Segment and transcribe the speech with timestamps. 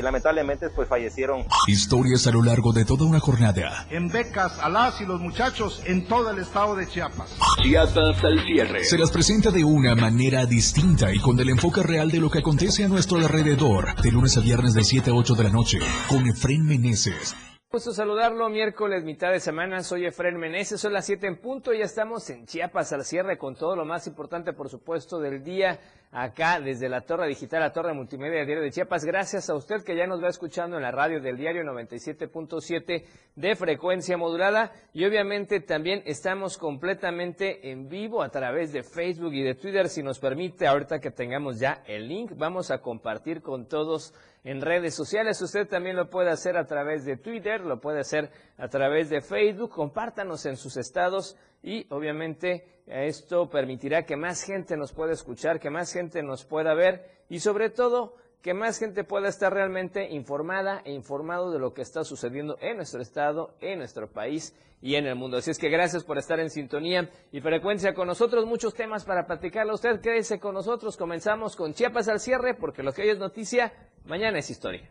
[0.00, 1.44] Lamentablemente, pues fallecieron.
[1.66, 3.84] Historias a lo largo de toda una jornada.
[3.90, 7.36] En becas a las y los muchachos en todo el estado de Chiapas.
[7.60, 8.84] Chiapas al cierre.
[8.84, 12.38] Se las presenta de una manera distinta y con el enfoque real de lo que
[12.38, 14.00] acontece a nuestro alrededor.
[14.00, 15.80] De lunes a viernes de 7 a 8 de la noche.
[16.08, 17.34] Con Efren Meneses.
[17.70, 21.84] Gusto saludarlo, miércoles, mitad de semana, soy Efren Meneses, son las 7 en punto ya
[21.84, 25.78] estamos en Chiapas al cierre con todo lo más importante, por supuesto, del día
[26.10, 29.04] acá desde la Torre Digital, la Torre Multimedia del Diario de Chiapas.
[29.04, 33.04] Gracias a usted que ya nos va escuchando en la radio del diario 97.7
[33.36, 39.42] de frecuencia modulada y obviamente también estamos completamente en vivo a través de Facebook y
[39.42, 39.90] de Twitter.
[39.90, 44.14] Si nos permite, ahorita que tengamos ya el link, vamos a compartir con todos
[44.48, 45.42] en redes sociales.
[45.42, 49.20] Usted también lo puede hacer a través de Twitter, lo puede hacer a través de
[49.20, 49.70] Facebook.
[49.70, 55.68] Compártanos en sus estados y obviamente esto permitirá que más gente nos pueda escuchar, que
[55.68, 60.80] más gente nos pueda ver y sobre todo que más gente pueda estar realmente informada
[60.84, 65.06] e informado de lo que está sucediendo en nuestro estado, en nuestro país y en
[65.06, 65.38] el mundo.
[65.38, 68.46] Así es que gracias por estar en sintonía y frecuencia con nosotros.
[68.46, 70.00] Muchos temas para platicarle a usted.
[70.00, 70.96] Quédese con nosotros.
[70.96, 73.72] Comenzamos con Chiapas al cierre porque lo que hoy es noticia,
[74.04, 74.88] mañana es historia.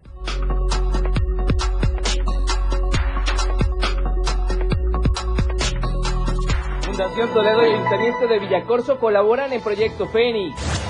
[6.83, 10.86] Fundación Toledo y Ayuntamiento de Villacorso colaboran en Proyecto Fénix.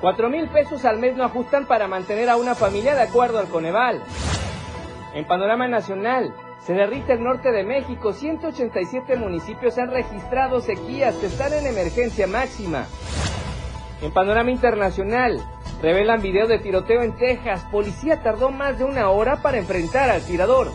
[0.00, 3.48] Cuatro mil pesos al mes no ajustan para mantener a una familia de acuerdo al
[3.48, 4.02] Coneval.
[5.12, 8.14] En panorama nacional, se derrite el norte de México.
[8.14, 12.86] 187 municipios han registrado sequías, están en emergencia máxima.
[14.00, 15.38] En panorama internacional,
[15.82, 17.66] revelan video de tiroteo en Texas.
[17.70, 20.68] Policía tardó más de una hora para enfrentar al tirador.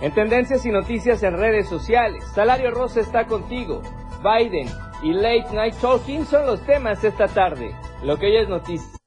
[0.00, 3.82] En tendencias y noticias en redes sociales, Salario Rosa está contigo.
[4.20, 4.68] Biden
[5.02, 7.74] y Late Night Talking son los temas esta tarde.
[8.04, 9.00] Lo que hoy es noticia.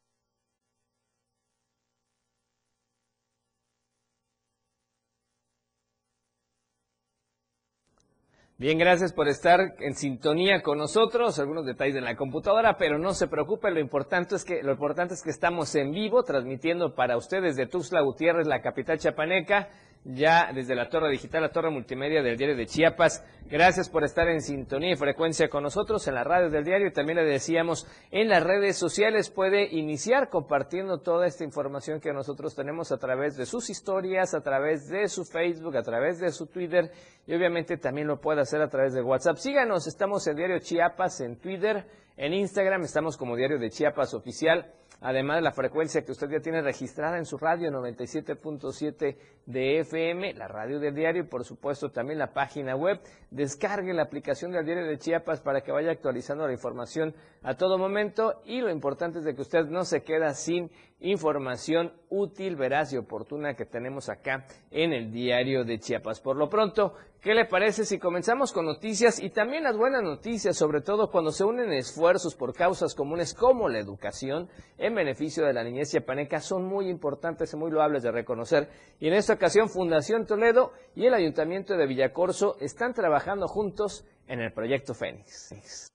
[8.58, 11.38] Bien, gracias por estar en sintonía con nosotros.
[11.38, 13.70] Algunos detalles en la computadora, pero no se preocupe.
[13.72, 17.68] Lo importante es que lo importante es que estamos en vivo transmitiendo para ustedes de
[17.68, 19.70] Tuxtla Gutiérrez, la capital chapaneca,
[20.06, 23.24] ya desde la torre digital, la torre multimedia del diario de Chiapas.
[23.50, 26.94] Gracias por estar en sintonía y frecuencia con nosotros en la radio del diario y
[26.94, 32.56] también le decíamos en las redes sociales puede iniciar compartiendo toda esta información que nosotros
[32.56, 36.48] tenemos a través de sus historias, a través de su Facebook, a través de su
[36.48, 36.92] Twitter
[37.28, 39.38] y obviamente también lo puede hacer a través de WhatsApp.
[39.38, 41.86] Síganos, estamos en Diario Chiapas en Twitter,
[42.18, 44.72] en Instagram estamos como Diario de Chiapas Oficial
[45.04, 50.34] además de la frecuencia que usted ya tiene registrada en su radio 97.7 de FM,
[50.34, 53.02] la radio del diario y por supuesto también la página web.
[53.30, 57.78] Descargue la aplicación del diario de Chiapas para que vaya actualizando la información a todo
[57.78, 60.72] momento y lo importante es de que usted no se queda sin
[61.04, 66.22] información útil, veraz y oportuna que tenemos acá en el diario de Chiapas.
[66.22, 70.58] Por lo pronto, ¿qué le parece si comenzamos con noticias y también las buenas noticias,
[70.58, 75.54] sobre todo cuando se unen esfuerzos por causas comunes como la educación en beneficio de
[75.54, 78.70] la niñez chiapaneca son muy importantes y muy loables de reconocer.
[79.00, 84.40] Y en esta ocasión, Fundación Toledo y el Ayuntamiento de Villacorso están trabajando juntos en
[84.40, 85.90] el proyecto Fénix.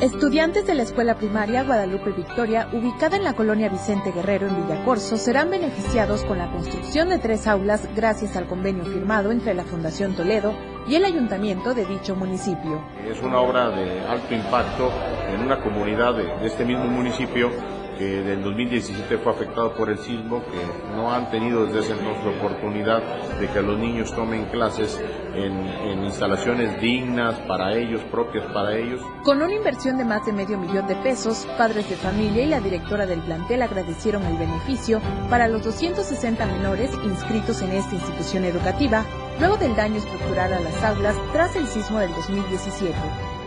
[0.00, 5.16] Estudiantes de la escuela primaria Guadalupe Victoria, ubicada en la colonia Vicente Guerrero en Villacorso,
[5.16, 10.14] serán beneficiados con la construcción de tres aulas gracias al convenio firmado entre la Fundación
[10.14, 10.52] Toledo
[10.86, 12.84] y el ayuntamiento de dicho municipio.
[13.08, 14.92] Es una obra de alto impacto
[15.32, 17.50] en una comunidad de, este mismo municipio
[17.98, 22.24] que del 2017 fue afectado por el sismo, que no han tenido desde ese entonces
[22.24, 23.02] la oportunidad
[23.38, 25.02] de que los niños tomen clases
[25.34, 29.00] en, instalaciones dignas para ellos, propias para ellos.
[29.24, 32.60] Con una inversión de más de medio millón de pesos, padres de familia y la
[32.60, 39.04] directora del plantel agradecieron el beneficio para los 260 menores inscritos en esta institución educativa,
[39.40, 42.94] luego del daño estructural a las aulas tras el sismo del 2017.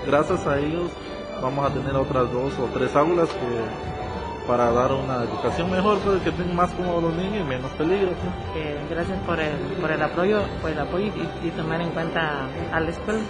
[0.06, 0.92] Gracias a ellos
[1.42, 3.99] vamos a tener otras dos o tres aulas que
[4.50, 8.10] para dar una educación mejor, pues, que tengan más cómodos los niños y menos peligro.
[8.90, 11.12] gracias por el, por el apoyo, por el apoyo
[11.44, 13.22] y, tomar en cuenta a la escuela.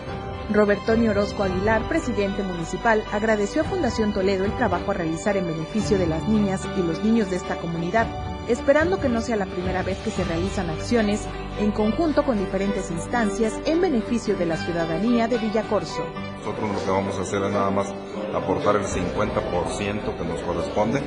[0.50, 6.00] Roberto Orozco Aguilar, presidente municipal, agradeció a Fundación Toledo el trabajo a realizar en beneficio
[6.00, 8.08] de las niñas y los niños de esta comunidad,
[8.50, 11.26] esperando que no sea la primera vez que se realizan acciones
[11.60, 16.04] en conjunto con diferentes instancias en beneficio de la ciudadanía de Villacorso.
[16.40, 17.94] Nosotros lo que vamos a hacer es nada más
[18.34, 21.02] aportar el 50% que nos corresponde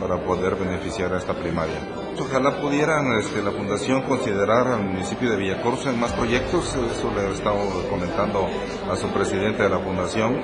[0.00, 1.80] para poder beneficiar a esta primaria.
[2.20, 7.28] Ojalá pudieran este, la Fundación considerar al municipio de Villacorso en más proyectos, eso le
[7.28, 7.58] he estado
[7.90, 8.46] comentando
[8.90, 10.40] a su presidente de la Fundación,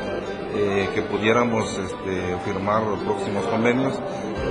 [0.54, 3.98] eh, que pudiéramos este, firmar los próximos convenios.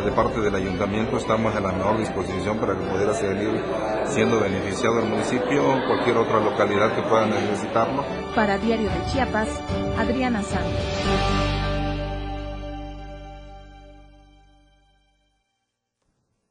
[0.06, 3.62] De parte del ayuntamiento estamos en la mejor disposición para que pudiera seguir
[4.06, 8.04] siendo beneficiado el municipio o cualquier otra localidad que pueda necesitarlo.
[8.36, 9.50] Para Diario de Chiapas,
[9.98, 11.59] Adriana Santos.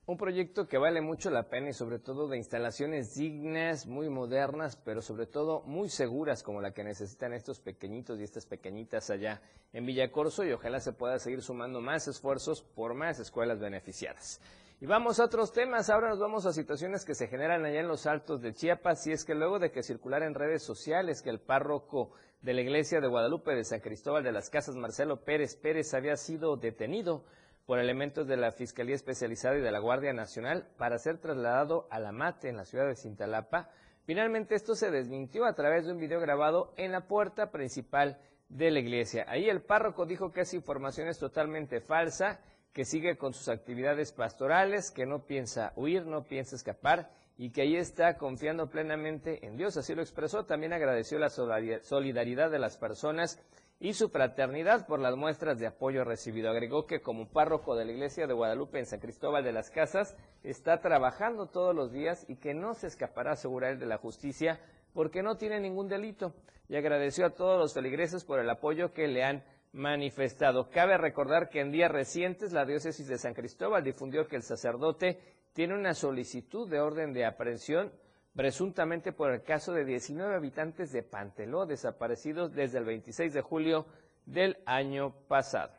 [0.09, 4.75] Un proyecto que vale mucho la pena y sobre todo de instalaciones dignas, muy modernas,
[4.83, 9.43] pero sobre todo muy seguras como la que necesitan estos pequeñitos y estas pequeñitas allá
[9.75, 14.41] en Villacorso y ojalá se pueda seguir sumando más esfuerzos por más escuelas beneficiadas.
[14.81, 17.89] Y vamos a otros temas, ahora nos vamos a situaciones que se generan allá en
[17.89, 21.29] los altos de Chiapas y es que luego de que circular en redes sociales que
[21.29, 25.55] el párroco de la iglesia de Guadalupe de San Cristóbal de las Casas, Marcelo Pérez
[25.57, 27.25] Pérez, había sido detenido,
[27.69, 32.01] por elementos de la Fiscalía Especializada y de la Guardia Nacional para ser trasladado a
[32.01, 33.69] la Mate en la ciudad de Cintalapa.
[34.05, 38.19] Finalmente esto se desmintió a través de un video grabado en la puerta principal
[38.49, 39.27] de la iglesia.
[39.29, 42.41] Ahí el párroco dijo que esa información es totalmente falsa,
[42.73, 47.61] que sigue con sus actividades pastorales, que no piensa huir, no piensa escapar y que
[47.61, 49.77] ahí está confiando plenamente en Dios.
[49.77, 50.47] Así lo expresó.
[50.47, 53.39] También agradeció la solidaridad de las personas
[53.81, 56.51] y su fraternidad por las muestras de apoyo recibido.
[56.51, 60.17] Agregó que como párroco de la iglesia de Guadalupe en San Cristóbal de las Casas
[60.43, 64.61] está trabajando todos los días y que no se escapará asegurar de la justicia
[64.93, 66.35] porque no tiene ningún delito
[66.69, 70.71] y agradeció a todos los feligreses por el apoyo que le han manifestado.
[70.71, 75.21] Cabe recordar que en días recientes la diócesis de San Cristóbal difundió que el sacerdote
[75.53, 77.93] tiene una solicitud de orden de aprehensión
[78.39, 83.87] presuntamente por el caso de 19 habitantes de Panteló desaparecidos desde el 26 de julio
[84.27, 85.73] del año pasado.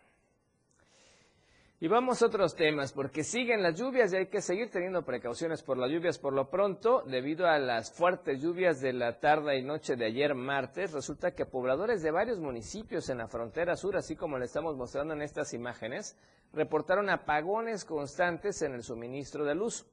[1.79, 5.63] Y vamos a otros temas, porque siguen las lluvias y hay que seguir teniendo precauciones
[5.63, 9.63] por las lluvias por lo pronto, debido a las fuertes lluvias de la tarde y
[9.63, 14.17] noche de ayer martes, resulta que pobladores de varios municipios en la frontera sur, así
[14.17, 16.17] como le estamos mostrando en estas imágenes,
[16.51, 19.85] reportaron apagones constantes en el suministro de luz.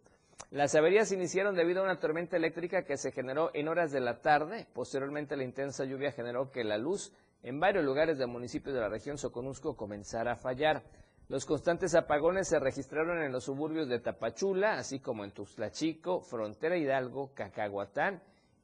[0.51, 4.21] Las averías iniciaron debido a una tormenta eléctrica que se generó en horas de la
[4.21, 4.67] tarde.
[4.73, 7.13] Posteriormente, la intensa lluvia generó que la luz
[7.43, 10.83] en varios lugares del municipio de la región Soconusco comenzara a fallar.
[11.29, 16.77] Los constantes apagones se registraron en los suburbios de Tapachula, así como en Tuxtlachico, Frontera
[16.79, 18.23] Hidalgo, Cacahuatán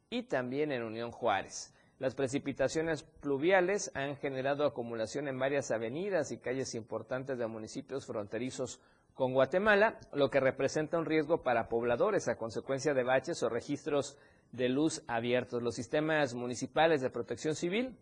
[0.08, 1.74] y también en Unión Juárez.
[1.98, 8.80] Las precipitaciones pluviales han generado acumulación en varias avenidas y calles importantes de municipios fronterizos
[9.22, 14.18] con Guatemala, lo que representa un riesgo para pobladores a consecuencia de baches o registros
[14.50, 15.62] de luz abiertos.
[15.62, 17.96] Los sistemas municipales de protección civil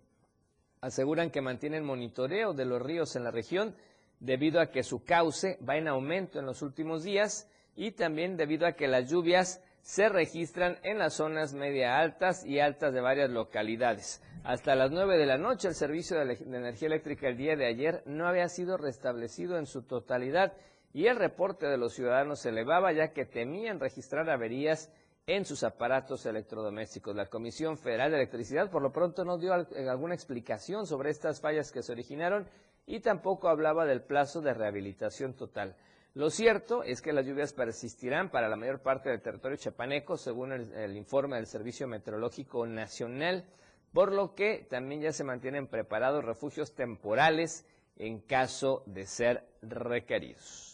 [0.81, 3.77] aseguran que mantienen monitoreo de los ríos en la región
[4.19, 8.67] debido a que su cauce va en aumento en los últimos días y también debido
[8.67, 13.29] a que las lluvias se registran en las zonas media altas y altas de varias
[13.29, 14.23] localidades.
[14.43, 18.03] Hasta las 9 de la noche el servicio de energía eléctrica el día de ayer
[18.07, 20.55] no había sido restablecido en su totalidad
[20.93, 24.91] y el reporte de los ciudadanos se elevaba ya que temían registrar averías
[25.27, 27.15] en sus aparatos electrodomésticos.
[27.15, 31.41] La Comisión Federal de Electricidad por lo pronto no dio eh, alguna explicación sobre estas
[31.41, 32.49] fallas que se originaron
[32.87, 35.77] y tampoco hablaba del plazo de rehabilitación total.
[36.15, 40.51] Lo cierto es que las lluvias persistirán para la mayor parte del territorio chapaneco, según
[40.51, 43.45] el, el, informe del Servicio Meteorológico Nacional,
[43.93, 47.65] por lo que también ya se mantienen preparados refugios temporales
[47.97, 50.70] en caso de ser requeridos.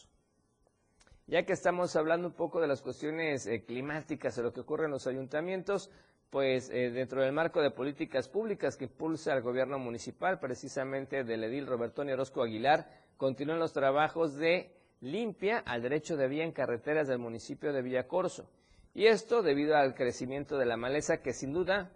[1.29, 4.85] Ya que estamos hablando un poco de las cuestiones eh, climáticas, de lo que ocurre
[4.85, 5.91] en los ayuntamientos,
[6.31, 11.43] pues eh, dentro del marco de políticas públicas que impulsa el gobierno municipal, precisamente del
[11.43, 17.09] edil Roberto Orozco Aguilar, continúan los trabajos de limpia al derecho de vía en carreteras
[17.09, 18.49] del municipio de Villacorso.
[18.95, 21.91] Y esto debido al crecimiento de la maleza que sin duda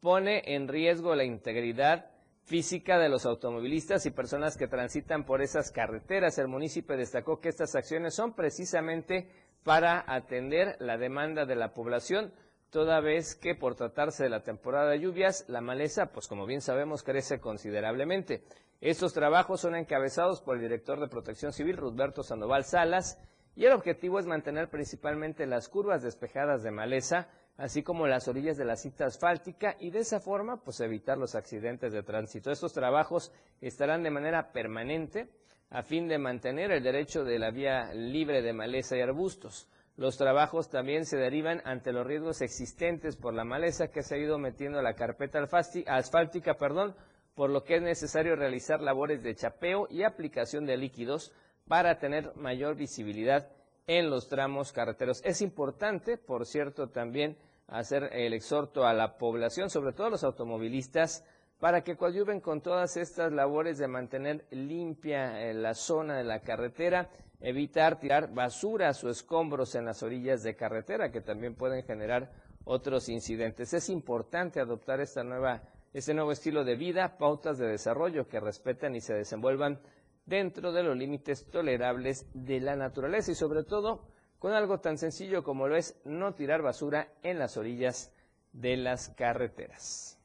[0.00, 2.12] pone en riesgo la integridad
[2.48, 6.38] física de los automovilistas y personas que transitan por esas carreteras.
[6.38, 9.28] El municipio destacó que estas acciones son precisamente
[9.64, 12.32] para atender la demanda de la población,
[12.70, 16.62] toda vez que por tratarse de la temporada de lluvias, la maleza, pues como bien
[16.62, 18.42] sabemos, crece considerablemente.
[18.80, 23.20] Estos trabajos son encabezados por el director de Protección Civil, Rudberto Sandoval Salas,
[23.56, 27.28] y el objetivo es mantener principalmente las curvas despejadas de maleza,
[27.58, 31.34] así como las orillas de la cinta asfáltica y de esa forma pues evitar los
[31.34, 32.50] accidentes de tránsito.
[32.50, 35.28] Estos trabajos estarán de manera permanente
[35.70, 39.68] a fin de mantener el derecho de la vía libre de maleza y arbustos.
[39.96, 44.18] Los trabajos también se derivan ante los riesgos existentes por la maleza que se ha
[44.18, 45.40] ido metiendo la carpeta
[45.88, 46.94] asfáltica, perdón,
[47.34, 51.32] por lo que es necesario realizar labores de chapeo y aplicación de líquidos
[51.66, 53.50] para tener mayor visibilidad
[53.88, 55.20] en los tramos carreteros.
[55.24, 57.36] Es importante, por cierto, también
[57.68, 61.24] hacer el exhorto a la población, sobre todo a los automovilistas,
[61.60, 66.40] para que coadyuven con todas estas labores de mantener limpia eh, la zona de la
[66.40, 67.10] carretera,
[67.40, 72.32] evitar tirar basuras o escombros en las orillas de carretera que también pueden generar
[72.64, 73.74] otros incidentes.
[73.74, 78.94] Es importante adoptar esta nueva, este nuevo estilo de vida, pautas de desarrollo que respetan
[78.94, 79.80] y se desenvuelvan
[80.26, 84.06] dentro de los límites tolerables de la naturaleza y sobre todo
[84.38, 88.12] con algo tan sencillo como lo es no tirar basura en las orillas
[88.52, 90.18] de las carreteras.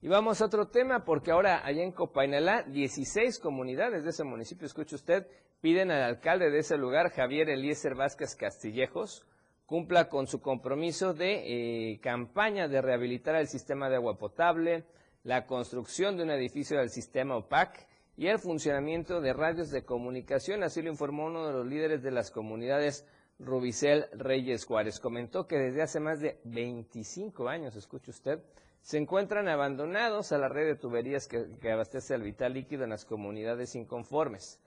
[0.00, 4.66] Y vamos a otro tema, porque ahora allá en Copainalá, 16 comunidades de ese municipio,
[4.66, 5.26] escuche usted,
[5.62, 9.24] piden al alcalde de ese lugar, Javier Eliezer Vázquez Castillejos,
[9.64, 14.84] cumpla con su compromiso de eh, campaña de rehabilitar el sistema de agua potable,
[15.22, 20.62] la construcción de un edificio del sistema OPAC y el funcionamiento de radios de comunicación,
[20.62, 23.06] así lo informó uno de los líderes de las comunidades,
[23.40, 25.00] Rubicel Reyes Juárez.
[25.00, 28.40] Comentó que desde hace más de 25 años, escuche usted,
[28.80, 33.04] se encuentran abandonados a la red de tuberías que, abastece el vital líquido en las
[33.04, 34.60] comunidades inconformes.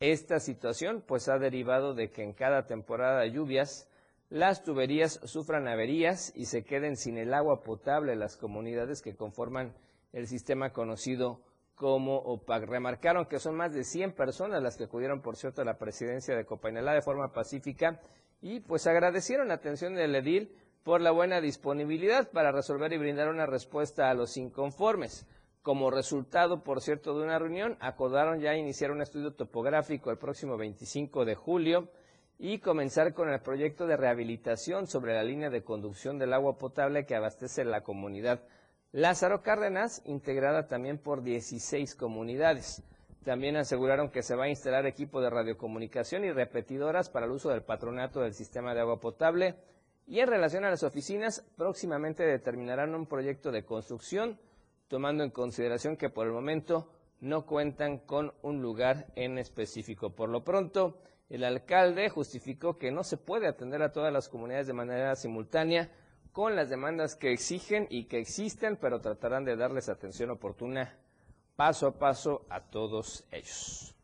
[0.00, 3.88] Esta situación pues ha derivado de que en cada temporada de lluvias
[4.28, 9.74] las tuberías sufran averías y se queden sin el agua potable las comunidades que conforman
[10.12, 11.40] el sistema conocido
[11.80, 12.64] como OPAC.
[12.64, 16.36] Remarcaron que son más de 100 personas las que acudieron, por cierto, a la presidencia
[16.36, 18.02] de Copainalá de forma pacífica
[18.42, 23.30] y pues agradecieron la atención del edil por la buena disponibilidad para resolver y brindar
[23.30, 25.26] una respuesta a los inconformes.
[25.62, 30.58] Como resultado, por cierto, de una reunión, acordaron ya iniciar un estudio topográfico el próximo
[30.58, 31.88] 25 de julio
[32.38, 37.06] y comenzar con el proyecto de rehabilitación sobre la línea de conducción del agua potable
[37.06, 38.42] que abastece la comunidad
[38.92, 42.82] Lázaro Cárdenas, integrada también por 16 comunidades.
[43.24, 47.50] También aseguraron que se va a instalar equipo de radiocomunicación y repetidoras para el uso
[47.50, 49.54] del patronato del sistema de agua potable
[50.08, 54.40] y en relación a las oficinas, próximamente determinarán un proyecto de construcción,
[54.88, 60.16] tomando en consideración que por el momento no cuentan con un lugar en específico.
[60.16, 64.66] Por lo pronto, el alcalde justificó que no se puede atender a todas las comunidades
[64.66, 65.92] de manera simultánea
[66.32, 70.96] con las demandas que exigen y que existen, pero tratarán de darles atención oportuna
[71.56, 73.94] paso a paso a todos ellos.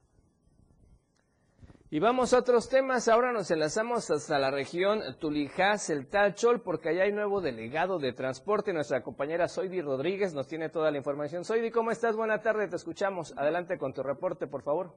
[1.88, 3.09] Y vamos a otros temas.
[3.09, 8.12] Ahora nos enlazamos hasta la región Tulijás, el Talchol, porque allá hay nuevo delegado de
[8.12, 8.73] transporte.
[8.73, 11.45] Nuestra compañera Soidi Rodríguez nos tiene toda la información.
[11.45, 12.16] Soidi, ¿cómo estás?
[12.16, 13.33] Buena tarde, te escuchamos.
[13.38, 14.90] Adelante con tu reporte, por favor.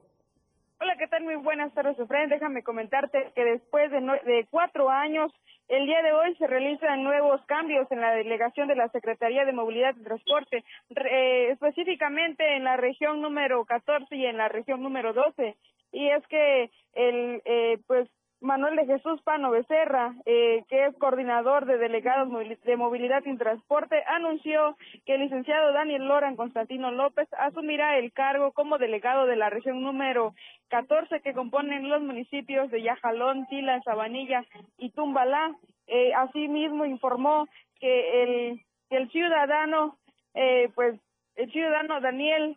[0.80, 1.22] Hola, ¿qué tal?
[1.22, 2.28] Muy buenas tardes, Efraín.
[2.28, 5.32] Déjame comentarte que después de, de cuatro años,
[5.70, 9.52] el día de hoy se realizan nuevos cambios en la delegación de la Secretaría de
[9.52, 10.64] Movilidad y Transporte,
[10.96, 15.56] eh, específicamente en la región número 14 y en la región número 12
[15.92, 18.08] y es que el eh, pues
[18.40, 22.28] Manuel de Jesús Pano Becerra, eh, que es coordinador de delegados
[22.64, 28.52] de movilidad y transporte, anunció que el licenciado Daniel Loran Constantino López asumirá el cargo
[28.52, 30.34] como delegado de la región número
[30.68, 34.44] 14 que componen los municipios de Yajalón, Tila, Sabanilla
[34.78, 35.54] y Tumbalá.
[35.86, 37.46] Eh, asimismo informó
[37.78, 39.98] que el, que el ciudadano,
[40.34, 40.98] eh, pues
[41.36, 42.56] el ciudadano Daniel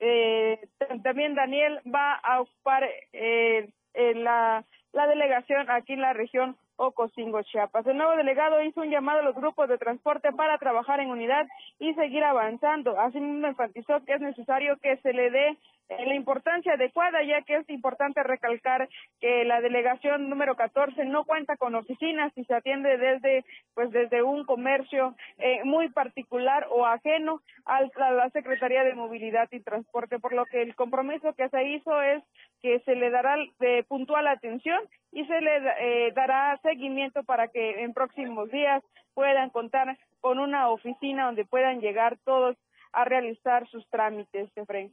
[0.00, 0.58] eh,
[1.02, 7.86] también Daniel va a ocupar eh, la, la delegación aquí en la región Ocosingo, Chiapas.
[7.86, 11.46] El nuevo delegado hizo un llamado a los grupos de transporte para trabajar en unidad
[11.78, 12.98] y seguir avanzando.
[12.98, 15.58] Asimismo, enfatizó que es necesario que se le dé
[15.90, 18.88] eh, la importancia adecuada, ya que es importante recalcar
[19.20, 23.44] que la delegación número 14 no cuenta con oficinas y se atiende desde,
[23.74, 29.60] pues, desde un comercio eh, muy particular o ajeno a la Secretaría de Movilidad y
[29.60, 32.22] Transporte, por lo que el compromiso que se hizo es
[32.60, 34.78] que se le dará de puntual atención
[35.12, 38.82] y se le eh, dará seguimiento para que en próximos días
[39.14, 42.56] puedan contar con una oficina donde puedan llegar todos
[42.92, 44.92] a realizar sus trámites, Efraín.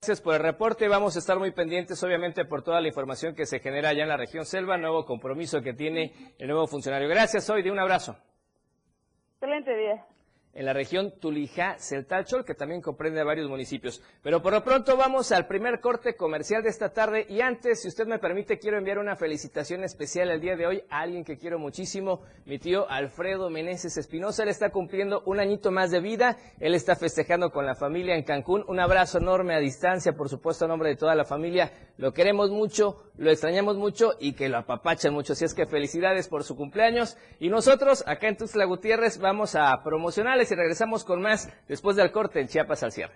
[0.00, 0.88] Gracias por el reporte.
[0.88, 4.08] Vamos a estar muy pendientes, obviamente, por toda la información que se genera allá en
[4.08, 7.08] la región Selva, nuevo compromiso que tiene el nuevo funcionario.
[7.08, 8.16] Gracias, hoy de un abrazo.
[9.34, 10.04] Excelente día
[10.54, 14.02] en la región Tulijá-Celtachol, que también comprende varios municipios.
[14.22, 17.88] Pero por lo pronto vamos al primer corte comercial de esta tarde y antes, si
[17.88, 21.38] usted me permite, quiero enviar una felicitación especial el día de hoy a alguien que
[21.38, 24.42] quiero muchísimo, mi tío Alfredo Meneses Espinosa.
[24.42, 28.24] Él está cumpliendo un añito más de vida, él está festejando con la familia en
[28.24, 28.64] Cancún.
[28.68, 31.72] Un abrazo enorme a distancia, por supuesto, a nombre de toda la familia.
[31.96, 35.32] Lo queremos mucho, lo extrañamos mucho y que lo apapachen mucho.
[35.32, 37.16] Así es que felicidades por su cumpleaños.
[37.38, 42.10] Y nosotros, acá en Tuxtla Gutiérrez, vamos a promocionar y regresamos con más después del
[42.10, 43.14] corte en Chiapas al cierre.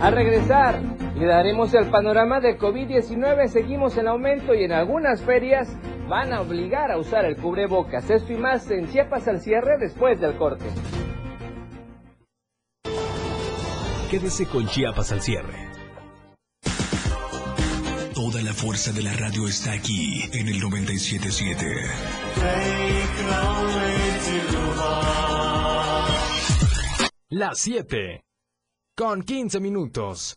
[0.00, 0.80] Al regresar,
[1.16, 3.46] le daremos el panorama de COVID-19.
[3.48, 5.74] Seguimos en aumento y en algunas ferias
[6.08, 8.10] van a obligar a usar el cubrebocas.
[8.10, 10.66] Esto y más en Chiapas al cierre después del corte.
[14.10, 15.64] Quédese con Chiapas al cierre.
[18.14, 21.64] Toda la fuerza de la radio está aquí en el 977.
[27.36, 28.22] Las 7.
[28.96, 30.36] Con 15 minutos.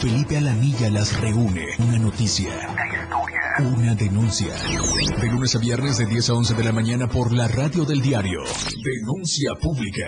[0.00, 1.66] Felipe Alamilla las reúne.
[1.78, 2.50] Una noticia.
[3.58, 4.54] Una denuncia.
[5.20, 8.00] De lunes a viernes de 10 a 11 de la mañana por la radio del
[8.00, 8.40] diario.
[8.82, 10.06] Denuncia pública.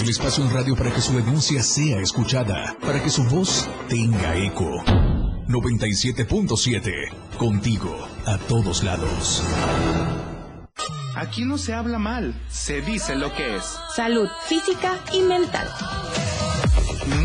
[0.00, 2.74] El espacio en radio para que su denuncia sea escuchada.
[2.80, 4.82] Para que su voz tenga eco.
[5.46, 7.36] 97.7.
[7.36, 7.94] Contigo.
[8.24, 9.44] A todos lados.
[11.14, 13.76] Aquí no se habla mal, se dice lo que es.
[13.94, 15.68] Salud física y mental.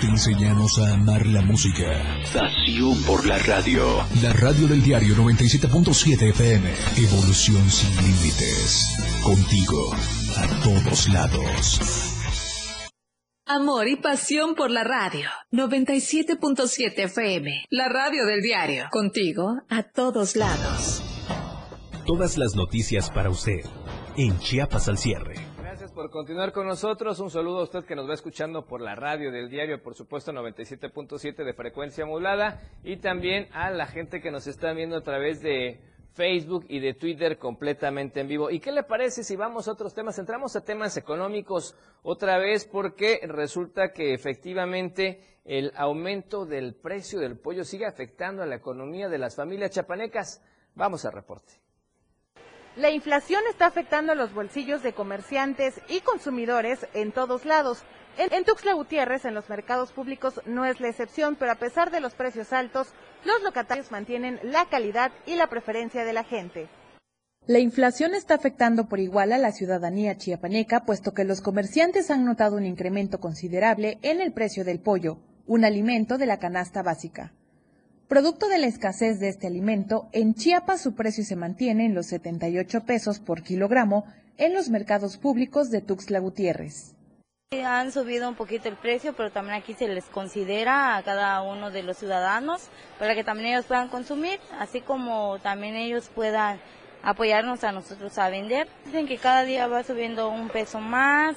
[0.00, 1.84] Te enseñamos a amar la música.
[2.32, 4.04] Pasión por la radio.
[4.22, 6.70] La radio del diario 97.7 FM.
[6.96, 8.96] Evolución sin límites.
[9.22, 9.92] Contigo.
[10.36, 11.80] A todos lados.
[13.46, 15.28] Amor y pasión por la radio.
[15.52, 17.66] 97.7 FM.
[17.70, 18.86] La radio del diario.
[18.90, 21.02] Contigo a todos lados.
[22.06, 23.60] Todas las noticias para usted.
[24.16, 25.53] En Chiapas al cierre
[25.94, 27.20] por continuar con nosotros.
[27.20, 30.32] Un saludo a usted que nos va escuchando por la radio del diario, por supuesto
[30.32, 35.40] 97.7 de frecuencia modulada y también a la gente que nos está viendo a través
[35.40, 35.80] de
[36.12, 38.50] Facebook y de Twitter completamente en vivo.
[38.50, 40.18] ¿Y qué le parece si vamos a otros temas?
[40.18, 47.38] Entramos a temas económicos otra vez porque resulta que efectivamente el aumento del precio del
[47.38, 50.42] pollo sigue afectando a la economía de las familias chapanecas.
[50.74, 51.63] Vamos al reporte.
[52.76, 57.84] La inflación está afectando los bolsillos de comerciantes y consumidores en todos lados.
[58.16, 62.00] En, Tuxtla Gutiérrez, en los mercados públicos, no es la excepción, pero a pesar de
[62.00, 62.88] los precios altos,
[63.24, 66.68] los locatarios mantienen la calidad y la preferencia de la gente.
[67.46, 72.24] La inflación está afectando por igual a la ciudadanía chiapaneca, puesto que los comerciantes han
[72.24, 77.32] notado un incremento considerable en el precio del pollo, un alimento de la canasta básica.
[78.08, 82.06] Producto de la escasez de este alimento, en Chiapas su precio se mantiene en los
[82.06, 84.04] 78 pesos por kilogramo
[84.36, 86.94] en los mercados públicos de Tuxtla Gutiérrez.
[87.64, 91.70] Han subido un poquito el precio, pero también aquí se les considera a cada uno
[91.70, 96.60] de los ciudadanos para que también ellos puedan consumir, así como también ellos puedan
[97.02, 98.68] apoyarnos a nosotros a vender.
[98.84, 101.36] Dicen que cada día va subiendo un peso más,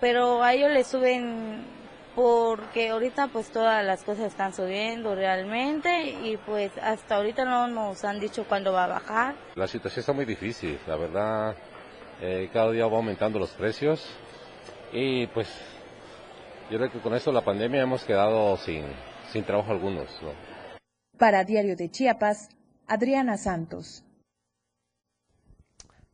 [0.00, 1.64] pero a ellos les suben
[2.16, 8.04] porque ahorita pues todas las cosas están subiendo realmente y pues hasta ahorita no nos
[8.06, 9.34] han dicho cuándo va a bajar.
[9.54, 11.54] La situación está muy difícil, la verdad,
[12.22, 14.02] eh, cada día va aumentando los precios
[14.92, 15.46] y pues
[16.70, 18.84] yo creo que con esto la pandemia hemos quedado sin,
[19.30, 20.08] sin trabajo algunos.
[21.18, 22.48] Para Diario de Chiapas,
[22.86, 24.05] Adriana Santos.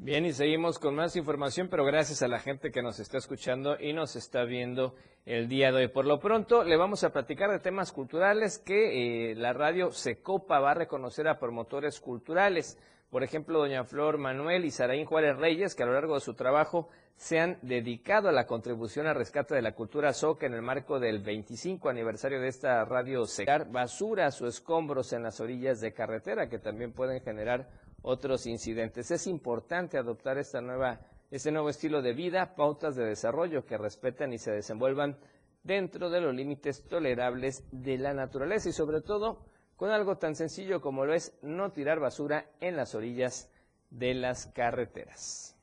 [0.05, 3.79] Bien, y seguimos con más información, pero gracias a la gente que nos está escuchando
[3.79, 5.87] y nos está viendo el día de hoy.
[5.87, 10.59] Por lo pronto, le vamos a platicar de temas culturales que eh, la radio Secopa
[10.59, 12.81] va a reconocer a promotores culturales.
[13.11, 16.35] Por ejemplo, doña Flor Manuel y Saraín Juárez Reyes, que a lo largo de su
[16.35, 20.63] trabajo se han dedicado a la contribución al rescate de la cultura soca en el
[20.63, 25.93] marco del 25 aniversario de esta radio secar basuras o escombros en las orillas de
[25.93, 27.69] carretera que también pueden generar
[28.03, 29.11] otros incidentes.
[29.11, 34.33] Es importante adoptar esta nueva, este nuevo estilo de vida, pautas de desarrollo que respetan
[34.33, 35.19] y se desenvuelvan
[35.63, 40.81] dentro de los límites tolerables de la naturaleza y sobre todo con algo tan sencillo
[40.81, 43.51] como lo es no tirar basura en las orillas
[43.91, 45.57] de las carreteras.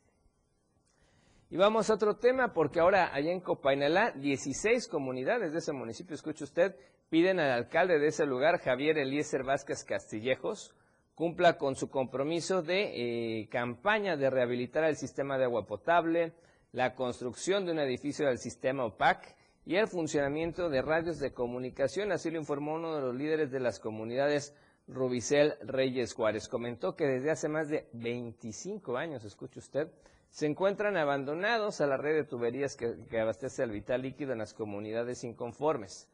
[1.51, 6.13] Y vamos a otro tema, porque ahora allá en Copainalá, 16 comunidades de ese municipio,
[6.13, 6.75] escuche usted,
[7.09, 10.75] piden al alcalde de ese lugar, Javier Eliezer Vázquez Castillejos,
[11.19, 16.31] cumpla con su compromiso de eh, campaña de rehabilitar el sistema de agua potable,
[16.71, 22.13] la construcción de un edificio del sistema OPAC y el funcionamiento de radios de comunicación.
[22.13, 24.55] Así lo informó uno de los líderes de las comunidades,
[24.87, 26.47] Rubicel Reyes Juárez.
[26.47, 29.91] Comentó que desde hace más de 25 años, escuche usted,
[30.29, 34.39] se encuentran abandonados a la red de tuberías que, que abastece el vital líquido en
[34.39, 36.07] las comunidades inconformes.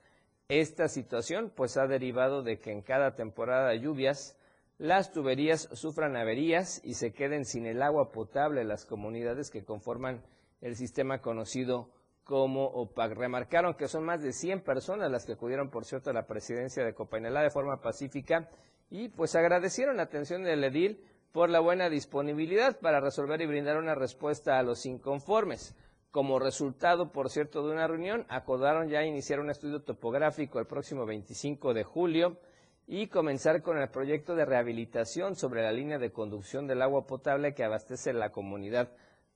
[0.50, 4.36] Esta situación pues ha derivado de que en cada temporada de lluvias
[4.78, 10.22] las tuberías sufran averías y se queden sin el agua potable las comunidades que conforman
[10.60, 11.90] el sistema conocido
[12.26, 13.14] como OPAC.
[13.14, 16.84] Remarcaron que son más de 100 personas las que acudieron, por cierto, a la presidencia
[16.84, 18.50] de Copainelá de forma pacífica
[18.90, 23.78] y pues agradecieron la atención del edil por la buena disponibilidad para resolver y brindar
[23.78, 25.76] una respuesta a los inconformes.
[26.12, 31.06] Como resultado, por cierto, de una reunión, acordaron ya iniciar un estudio topográfico el próximo
[31.06, 32.38] 25 de julio
[32.88, 37.54] y comenzar con el proyecto de rehabilitación sobre la línea de conducción del agua potable
[37.54, 38.90] que abastece la comunidad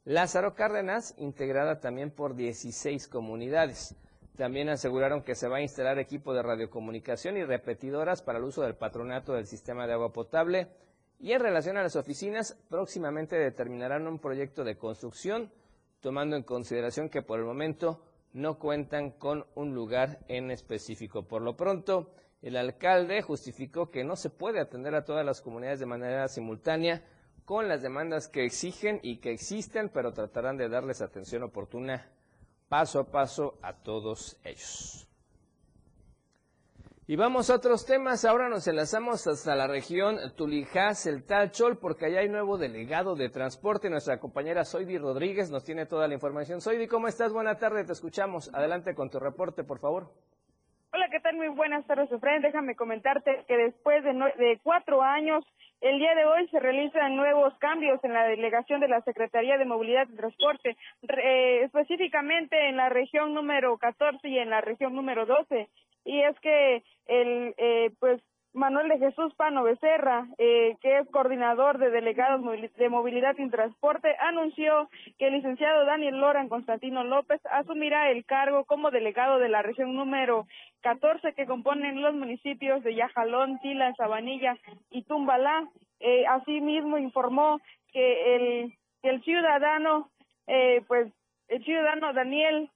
[0.06, 3.96] Lázaro Cárdenas, integrada también por 16 comunidades.
[4.38, 8.62] También aseguraron que se va a instalar equipo de radiocomunicación y repetidoras para el uso
[8.62, 10.70] del patronato del sistema de agua potable.
[11.20, 15.52] Y en relación a las oficinas, próximamente determinarán un proyecto de construcción,
[16.00, 21.24] tomando en consideración que por el momento no cuentan con un lugar en específico.
[21.24, 25.80] Por lo pronto, el alcalde justificó que no se puede atender a todas las comunidades
[25.80, 27.04] de manera simultánea
[27.46, 32.10] con las demandas que exigen y que existen, pero tratarán de darles atención oportuna
[32.70, 35.08] paso a paso a todos ellos.
[37.08, 38.24] Y vamos a otros temas.
[38.24, 43.30] Ahora nos enlazamos hasta la región Tulijás, el Talchol, porque allá hay nuevo delegado de
[43.30, 43.90] transporte.
[43.90, 46.62] Nuestra compañera Soidi Rodríguez nos tiene toda la información.
[46.62, 47.34] Soidi, ¿cómo estás?
[47.34, 48.52] Buena tarde, te escuchamos.
[48.54, 50.12] Adelante con tu reporte, por favor.
[50.92, 51.36] Hola, ¿qué tal?
[51.36, 52.42] Muy buenas tardes, Efraín.
[52.42, 55.46] Déjame comentarte que después de, de cuatro años,
[55.82, 59.66] el día de hoy se realizan nuevos cambios en la delegación de la Secretaría de
[59.66, 65.28] Movilidad y Transporte, eh, específicamente en la región número 14 y en la región número
[65.28, 65.70] 12.
[66.06, 68.20] Y es que el, eh, pues
[68.54, 72.42] Manuel de Jesús Pano Becerra, eh, que es coordinador de delegados
[72.78, 78.66] de movilidad y transporte, anunció que el licenciado Daniel Loran Constantino López asumirá el cargo
[78.66, 80.48] como delegado de la región número
[80.82, 84.58] 14 que componen los municipios de Yajalón, Tila, Sabanilla
[84.90, 85.68] y Tumbalá.
[86.00, 87.60] Eh, asimismo informó
[87.92, 90.10] que el, que el ciudadano,
[90.48, 91.12] eh, pues
[91.50, 92.70] el ciudadano Daniel,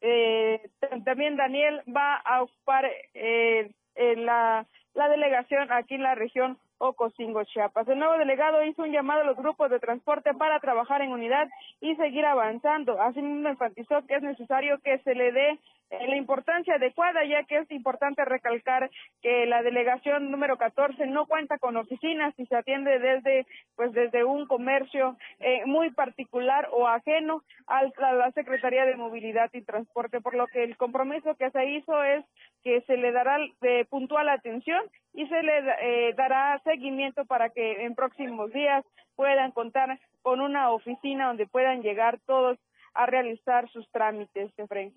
[0.00, 0.70] eh,
[1.04, 3.70] también Daniel va a ocupar eh,
[4.16, 4.64] la
[4.98, 7.86] la delegación aquí en la región Ocosingo, Chiapas.
[7.86, 11.48] El nuevo delegado hizo un llamado a los grupos de transporte para trabajar en unidad
[11.80, 13.00] y seguir avanzando.
[13.00, 15.58] Asimismo, enfatizó que es necesario que se le dé
[15.90, 18.90] la importancia adecuada, ya que es importante recalcar
[19.22, 24.24] que la delegación número 14 no cuenta con oficinas y se atiende desde, pues, desde
[24.24, 30.34] un comercio eh, muy particular o ajeno a la Secretaría de Movilidad y Transporte, por
[30.34, 32.24] lo que el compromiso que se hizo es
[32.62, 34.82] que se le dará de puntual atención
[35.14, 38.84] y se le eh, dará seguimiento para que en próximos días
[39.16, 42.58] puedan contar con una oficina donde puedan llegar todos
[42.94, 44.92] a realizar sus trámites, Efraín.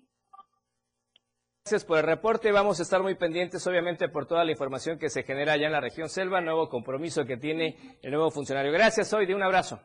[1.64, 2.50] Gracias por el reporte.
[2.50, 5.72] Vamos a estar muy pendientes, obviamente, por toda la información que se genera allá en
[5.72, 8.72] la región Selva, nuevo compromiso que tiene el nuevo funcionario.
[8.72, 9.80] Gracias, hoy de un abrazo.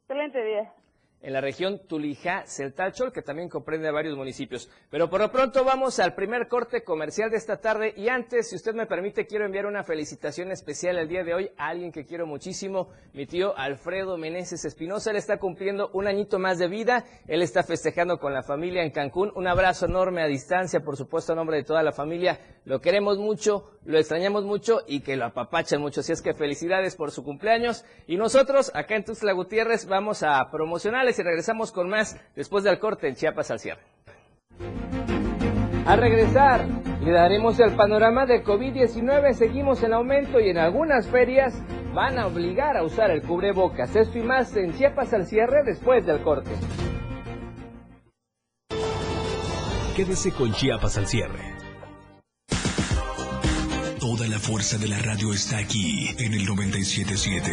[0.00, 0.74] Excelente día.
[1.22, 4.70] En la región Tulijá-Celtachol, que también comprende varios municipios.
[4.90, 8.56] Pero por lo pronto vamos al primer corte comercial de esta tarde y antes, si
[8.56, 12.04] usted me permite, quiero enviar una felicitación especial el día de hoy a alguien que
[12.04, 15.10] quiero muchísimo, mi tío Alfredo Meneses Espinosa.
[15.10, 18.90] Él está cumpliendo un añito más de vida, él está festejando con la familia en
[18.90, 19.32] Cancún.
[19.34, 22.38] Un abrazo enorme a distancia, por supuesto, a nombre de toda la familia.
[22.64, 26.00] Lo queremos mucho, lo extrañamos mucho y que lo apapachan mucho.
[26.00, 27.84] Así es que felicidades por su cumpleaños.
[28.06, 30.40] Y nosotros, acá en Tuxtla Gutiérrez, vamos a
[31.18, 33.82] y regresamos con más después del corte en Chiapas al cierre.
[35.86, 36.66] Al regresar,
[37.00, 39.34] le daremos el panorama de COVID-19.
[39.34, 41.54] Seguimos en aumento y en algunas ferias
[41.94, 43.94] van a obligar a usar el cubrebocas.
[43.94, 46.50] Esto y más en Chiapas al cierre después del corte.
[49.94, 51.55] Quédese con Chiapas al cierre.
[54.08, 57.50] Toda la fuerza de la radio está aquí en el 977.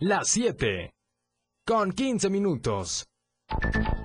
[0.00, 0.90] Las 7.
[1.64, 3.06] Con 15 minutos.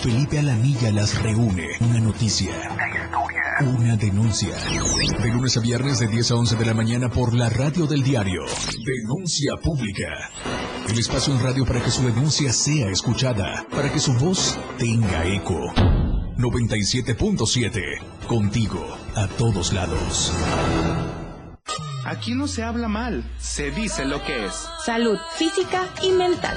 [0.00, 1.70] Felipe Alamilla las reúne.
[1.80, 2.52] Una noticia.
[3.60, 4.54] Una denuncia.
[5.20, 8.04] De lunes a viernes de 10 a 11 de la mañana por la radio del
[8.04, 8.42] diario.
[8.84, 10.30] Denuncia pública.
[10.88, 13.66] El espacio en radio para que su denuncia sea escuchada.
[13.70, 15.58] Para que su voz tenga eco.
[16.36, 18.26] 97.7.
[18.28, 18.96] Contigo.
[19.16, 20.32] A todos lados.
[22.04, 24.54] Aquí no se habla mal, se dice lo que es.
[24.86, 26.56] Salud física y mental.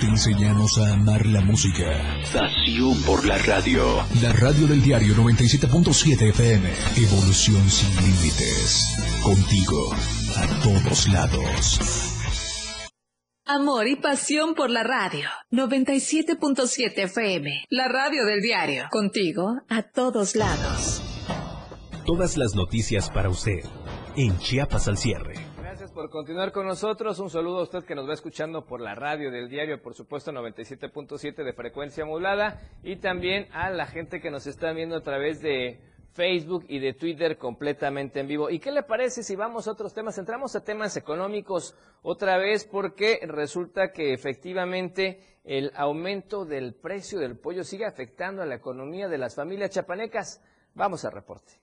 [0.00, 1.84] Te enseñamos a amar la música.
[2.32, 4.02] Pasión por la radio.
[4.22, 6.70] La radio del diario 97.7 FM.
[6.96, 8.96] Evolución sin límites.
[9.22, 9.92] Contigo.
[10.36, 11.80] A todos lados.
[13.44, 15.28] Amor y pasión por la radio.
[15.50, 17.64] 97.7 FM.
[17.68, 18.84] La radio del diario.
[18.90, 21.02] Contigo a todos lados.
[22.06, 23.64] Todas las noticias para usted.
[24.16, 25.49] En Chiapas al cierre
[26.00, 27.18] por continuar con nosotros.
[27.18, 30.32] Un saludo a usted que nos va escuchando por la radio del diario, por supuesto
[30.32, 35.42] 97.7 de frecuencia modulada y también a la gente que nos está viendo a través
[35.42, 35.78] de
[36.14, 38.48] Facebook y de Twitter completamente en vivo.
[38.48, 40.16] ¿Y qué le parece si vamos a otros temas?
[40.16, 47.36] Entramos a temas económicos otra vez porque resulta que efectivamente el aumento del precio del
[47.36, 50.42] pollo sigue afectando a la economía de las familias chapanecas.
[50.74, 51.60] Vamos al reporte.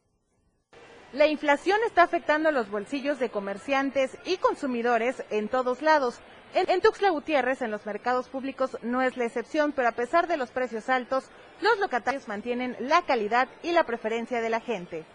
[1.13, 6.19] La inflación está afectando a los bolsillos de comerciantes y consumidores en todos lados.
[6.53, 10.27] En, en, Tuxtla Gutiérrez, en los mercados públicos, no es la excepción, pero a pesar
[10.27, 11.25] de los precios altos,
[11.61, 15.05] los locatarios mantienen la calidad y la preferencia de la gente.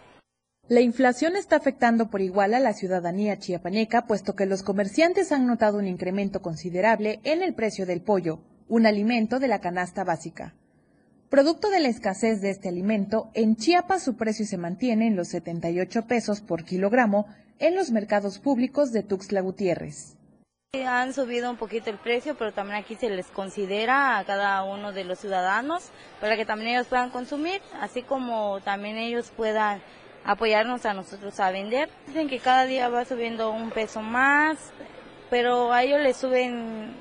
[0.69, 5.47] La inflación está afectando por igual a la ciudadanía chiapaneca, puesto que los comerciantes han
[5.47, 10.55] notado un incremento considerable en el precio del pollo, un alimento de la canasta básica.
[11.33, 15.29] Producto de la escasez de este alimento, en Chiapas su precio se mantiene en los
[15.29, 17.25] 78 pesos por kilogramo
[17.59, 20.19] en los mercados públicos de Tuxtla Gutiérrez.
[20.87, 24.93] Han subido un poquito el precio, pero también aquí se les considera a cada uno
[24.93, 25.89] de los ciudadanos
[26.21, 29.81] para que también ellos puedan consumir, así como también ellos puedan
[30.27, 31.89] apoyarnos a nosotros a vender.
[32.09, 34.59] Dicen que cada día va subiendo un peso más,
[35.31, 36.95] pero a ellos les suben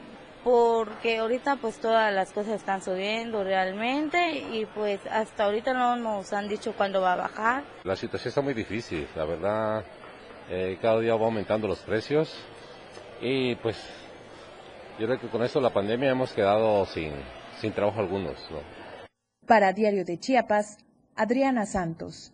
[0.44, 6.34] porque ahorita pues todas las cosas están subiendo realmente y pues hasta ahorita no nos
[6.34, 7.64] han dicho cuándo va a bajar.
[7.84, 9.84] La situación está muy difícil, la verdad,
[10.50, 12.34] eh, cada día va aumentando los precios
[13.22, 13.78] y pues
[15.00, 17.12] yo creo que con esto la pandemia hemos quedado sin,
[17.60, 18.36] sin trabajo algunos.
[19.46, 20.78] Para Diario de Chiapas,
[21.16, 22.31] Adriana Santos.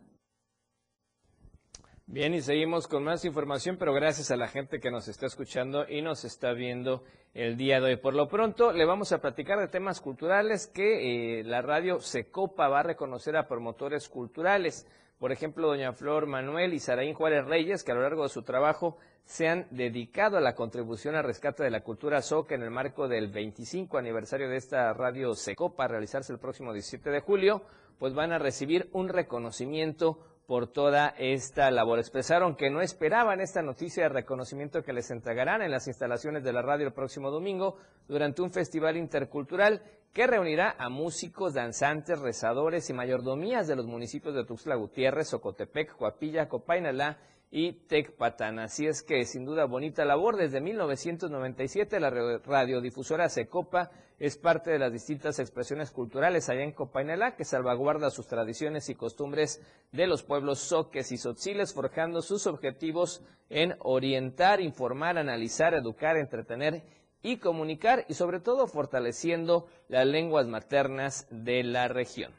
[2.10, 5.86] Bien, y seguimos con más información, pero gracias a la gente que nos está escuchando
[5.90, 7.96] y nos está viendo el día de hoy.
[7.98, 12.70] Por lo pronto, le vamos a platicar de temas culturales que eh, la radio Secopa
[12.70, 14.88] va a reconocer a promotores culturales.
[15.20, 18.42] Por ejemplo, doña Flor Manuel y Saraín Juárez Reyes, que a lo largo de su
[18.42, 22.72] trabajo se han dedicado a la contribución al rescate de la cultura SOC en el
[22.72, 27.64] marco del 25 aniversario de esta radio Secopa, a realizarse el próximo 17 de julio,
[28.00, 32.00] pues van a recibir un reconocimiento por toda esta labor.
[32.00, 36.54] Expresaron que no esperaban esta noticia de reconocimiento que les entregarán en las instalaciones de
[36.54, 39.82] la radio el próximo domingo durante un festival intercultural
[40.14, 45.96] que reunirá a músicos, danzantes, rezadores y mayordomías de los municipios de Tuxtla Gutiérrez, Ocotepec,
[45.98, 48.60] Coapilla, Copainalá y Tecpatán.
[48.60, 50.38] Así es que sin duda bonita labor.
[50.38, 57.36] Desde 1997 la radiodifusora Secopa es parte de las distintas expresiones culturales allá en Copainalá
[57.36, 63.24] que salvaguarda sus tradiciones y costumbres de los pueblos soques y sotziles, forjando sus objetivos
[63.50, 66.84] en orientar, informar, analizar, educar, entretener
[67.22, 72.34] y comunicar y sobre todo fortaleciendo las lenguas maternas de la región.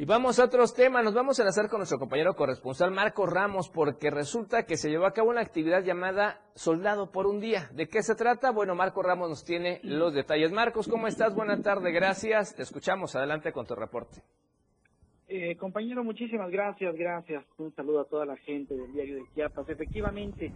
[0.00, 3.68] Y vamos a otros temas, nos vamos a enlazar con nuestro compañero corresponsal Marco Ramos
[3.68, 7.68] porque resulta que se llevó a cabo una actividad llamada Soldado por un día.
[7.74, 8.52] ¿De qué se trata?
[8.52, 10.52] Bueno, Marco Ramos nos tiene los detalles.
[10.52, 11.34] Marcos, ¿cómo estás?
[11.34, 12.54] Buenas tardes, gracias.
[12.54, 14.22] Te escuchamos, adelante con tu reporte.
[15.26, 17.44] Eh, compañero, muchísimas gracias, gracias.
[17.58, 19.68] Un saludo a toda la gente del diario de Chiapas.
[19.68, 20.52] Efectivamente,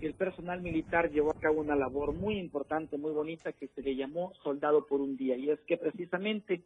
[0.00, 3.94] el personal militar llevó a cabo una labor muy importante, muy bonita, que se le
[3.94, 5.36] llamó Soldado por un día.
[5.36, 6.62] Y es que precisamente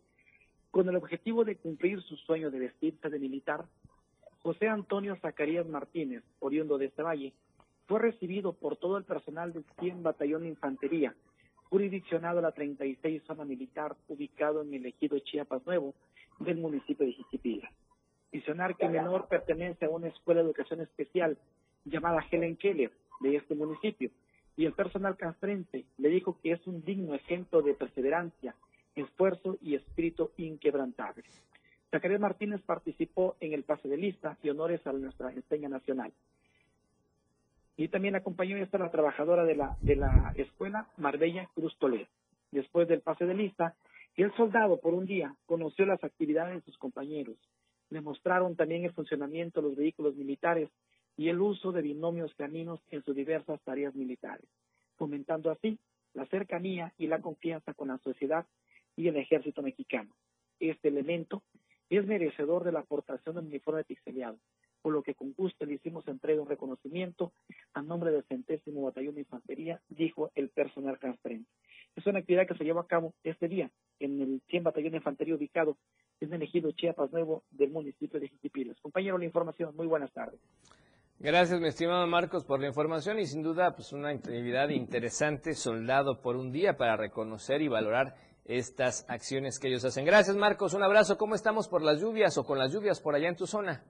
[0.74, 3.64] con el objetivo de cumplir su sueño de vestirse de militar,
[4.42, 7.32] José Antonio Zacarías Martínez, oriundo de este valle,
[7.86, 11.14] fue recibido por todo el personal del 100 Batallón de Infantería,
[11.70, 15.94] jurisdiccionado a la 36 Zona Militar, ubicado en el ejido Chiapas Nuevo
[16.40, 17.70] del municipio de Jiquipila.
[18.32, 21.38] Mencionar que menor pertenece a una escuela de educación especial
[21.84, 24.10] llamada Helen Keller de este municipio,
[24.56, 28.56] y el personal castrense le dijo que es un digno ejemplo de perseverancia,
[28.94, 31.24] esfuerzo y espíritu inquebrantable.
[31.90, 36.12] Zacarías Martínez participó en el pase de lista y honores a nuestra enseña nacional.
[37.76, 42.06] Y también acompañó esta la trabajadora de la, de la escuela, Marbella Cruz Toledo.
[42.50, 43.74] Después del pase de lista,
[44.16, 47.36] el soldado por un día conoció las actividades de sus compañeros.
[47.90, 50.70] Le mostraron también el funcionamiento de los vehículos militares
[51.16, 54.46] y el uso de binomios caninos en sus diversas tareas militares,
[54.96, 55.78] fomentando así
[56.12, 58.46] la cercanía y la confianza con la sociedad
[58.96, 60.14] y el ejército mexicano.
[60.60, 61.42] Este elemento
[61.90, 64.38] es merecedor de la aportación del uniforme pixeleado,
[64.82, 67.32] por lo que con gusto le hicimos entrega un reconocimiento
[67.72, 71.48] a nombre del centésimo batallón de infantería, dijo el personal castrense.
[71.96, 74.98] Es una actividad que se lleva a cabo este día en el 100 batallón de
[74.98, 75.76] infantería ubicado
[76.20, 78.80] en el ejido Chiapas Nuevo del municipio de Jiquipilas.
[78.80, 79.74] Compañero, la información.
[79.76, 80.40] Muy buenas tardes.
[81.20, 86.20] Gracias, mi estimado Marcos, por la información y sin duda, pues una actividad interesante, soldado
[86.20, 90.04] por un día para reconocer y valorar estas acciones que ellos hacen.
[90.04, 90.74] Gracias, Marcos.
[90.74, 91.16] Un abrazo.
[91.16, 93.82] ¿Cómo estamos por las lluvias o con las lluvias por allá en tu zona?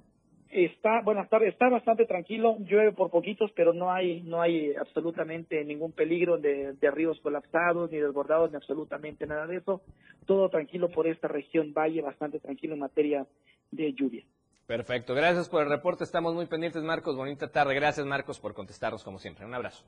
[0.55, 5.65] Está, buenas tardes, está bastante tranquilo, llueve por poquitos, pero no hay, no hay absolutamente
[5.65, 9.83] ningún peligro de, de ríos colapsados, ni desbordados, ni absolutamente nada de eso.
[10.27, 13.27] Todo tranquilo por esta región valle, bastante tranquilo en materia
[13.73, 14.23] de lluvia.
[14.69, 17.17] Perfecto, gracias por el reporte, estamos muy pendientes, Marcos.
[17.17, 19.45] Bonita tarde, gracias, Marcos, por contestarnos como siempre.
[19.45, 19.85] Un abrazo.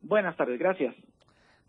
[0.00, 0.94] Buenas tardes, gracias.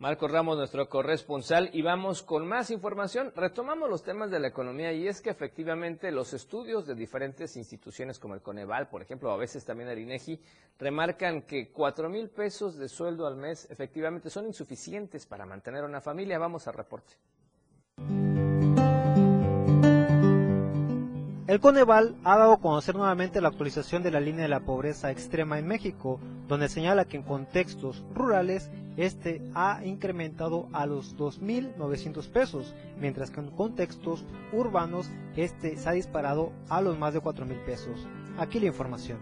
[0.02, 3.32] Marcos Ramos, nuestro corresponsal, y vamos con más información.
[3.36, 8.18] Retomamos los temas de la economía y es que efectivamente los estudios de diferentes instituciones
[8.18, 10.40] como el Coneval, por ejemplo, a veces también el INEGI,
[10.76, 16.00] remarcan que cuatro mil pesos de sueldo al mes efectivamente son insuficientes para mantener una
[16.00, 16.36] familia.
[16.36, 17.12] Vamos al reporte.
[21.48, 25.10] El Coneval ha dado a conocer nuevamente la actualización de la línea de la pobreza
[25.10, 32.28] extrema en México, donde señala que en contextos rurales este ha incrementado a los 2.900
[32.30, 37.64] pesos, mientras que en contextos urbanos este se ha disparado a los más de 4.000
[37.64, 38.06] pesos.
[38.38, 39.18] Aquí la información.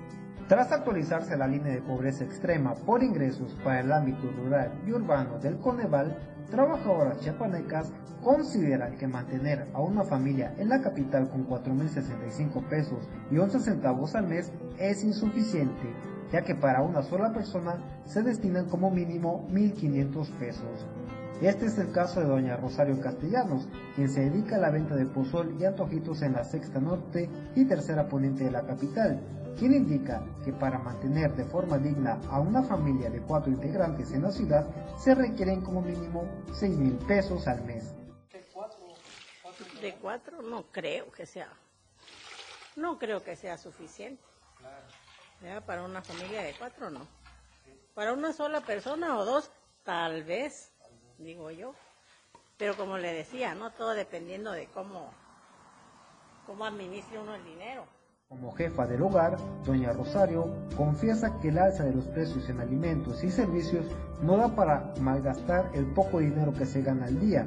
[0.46, 5.38] Tras actualizarse la línea de pobreza extrema por ingresos para el ámbito rural y urbano
[5.38, 6.18] del Coneval,
[6.50, 13.38] trabajadoras chiapanecas consideran que mantener a una familia en la capital con 4.065 pesos y
[13.38, 15.94] 11 centavos al mes es insuficiente,
[16.32, 20.86] ya que para una sola persona se destinan como mínimo 1.500 pesos.
[21.40, 23.66] Este es el caso de doña Rosario Castellanos,
[23.96, 27.64] quien se dedica a la venta de pozol y antojitos en la sexta norte y
[27.64, 29.22] tercera poniente de la capital,
[29.60, 34.22] quien indica que para mantener de forma digna a una familia de cuatro integrantes en
[34.22, 37.94] la ciudad se requieren como mínimo 6 mil pesos al mes.
[39.82, 41.52] De cuatro no creo que sea,
[42.74, 44.22] no creo que sea suficiente.
[45.66, 47.06] Para una familia de cuatro no.
[47.94, 49.50] Para una sola persona o dos,
[49.84, 50.72] tal vez
[51.18, 51.74] digo yo.
[52.56, 53.70] Pero como le decía, ¿no?
[53.72, 55.12] Todo dependiendo de cómo,
[56.46, 57.99] cómo administre uno el dinero.
[58.30, 63.24] Como jefa del hogar, doña Rosario confiesa que el alza de los precios en alimentos
[63.24, 63.84] y servicios
[64.22, 67.44] no da para malgastar el poco dinero que se gana al día,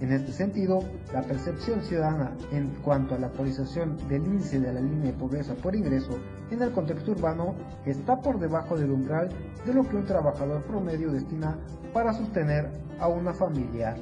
[0.00, 0.78] en este sentido,
[1.12, 5.54] la percepción ciudadana en cuanto a la actualización del índice de la línea de pobreza
[5.54, 6.18] por ingreso
[6.52, 9.28] en el contexto urbano está por debajo del umbral
[9.66, 11.58] de lo que un trabajador promedio destina
[11.92, 12.70] para sostener
[13.00, 13.96] a una familia.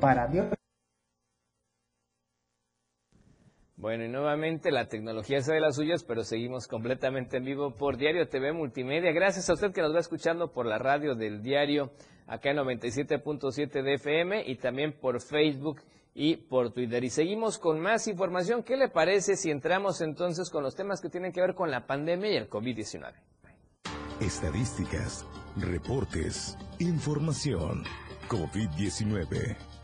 [0.00, 0.26] Para
[3.78, 8.28] bueno, y nuevamente la tecnología sabe las suyas, pero seguimos completamente en vivo por Diario
[8.28, 9.12] TV Multimedia.
[9.12, 11.92] Gracias a usted que nos va escuchando por la radio del diario
[12.26, 15.80] acá en 97.7 de FM y también por Facebook
[16.12, 17.04] y por Twitter.
[17.04, 18.64] Y seguimos con más información.
[18.64, 21.86] ¿Qué le parece si entramos entonces con los temas que tienen que ver con la
[21.86, 23.12] pandemia y el COVID-19?
[24.20, 25.24] Estadísticas,
[25.56, 27.84] reportes, información.
[28.28, 29.77] COVID-19.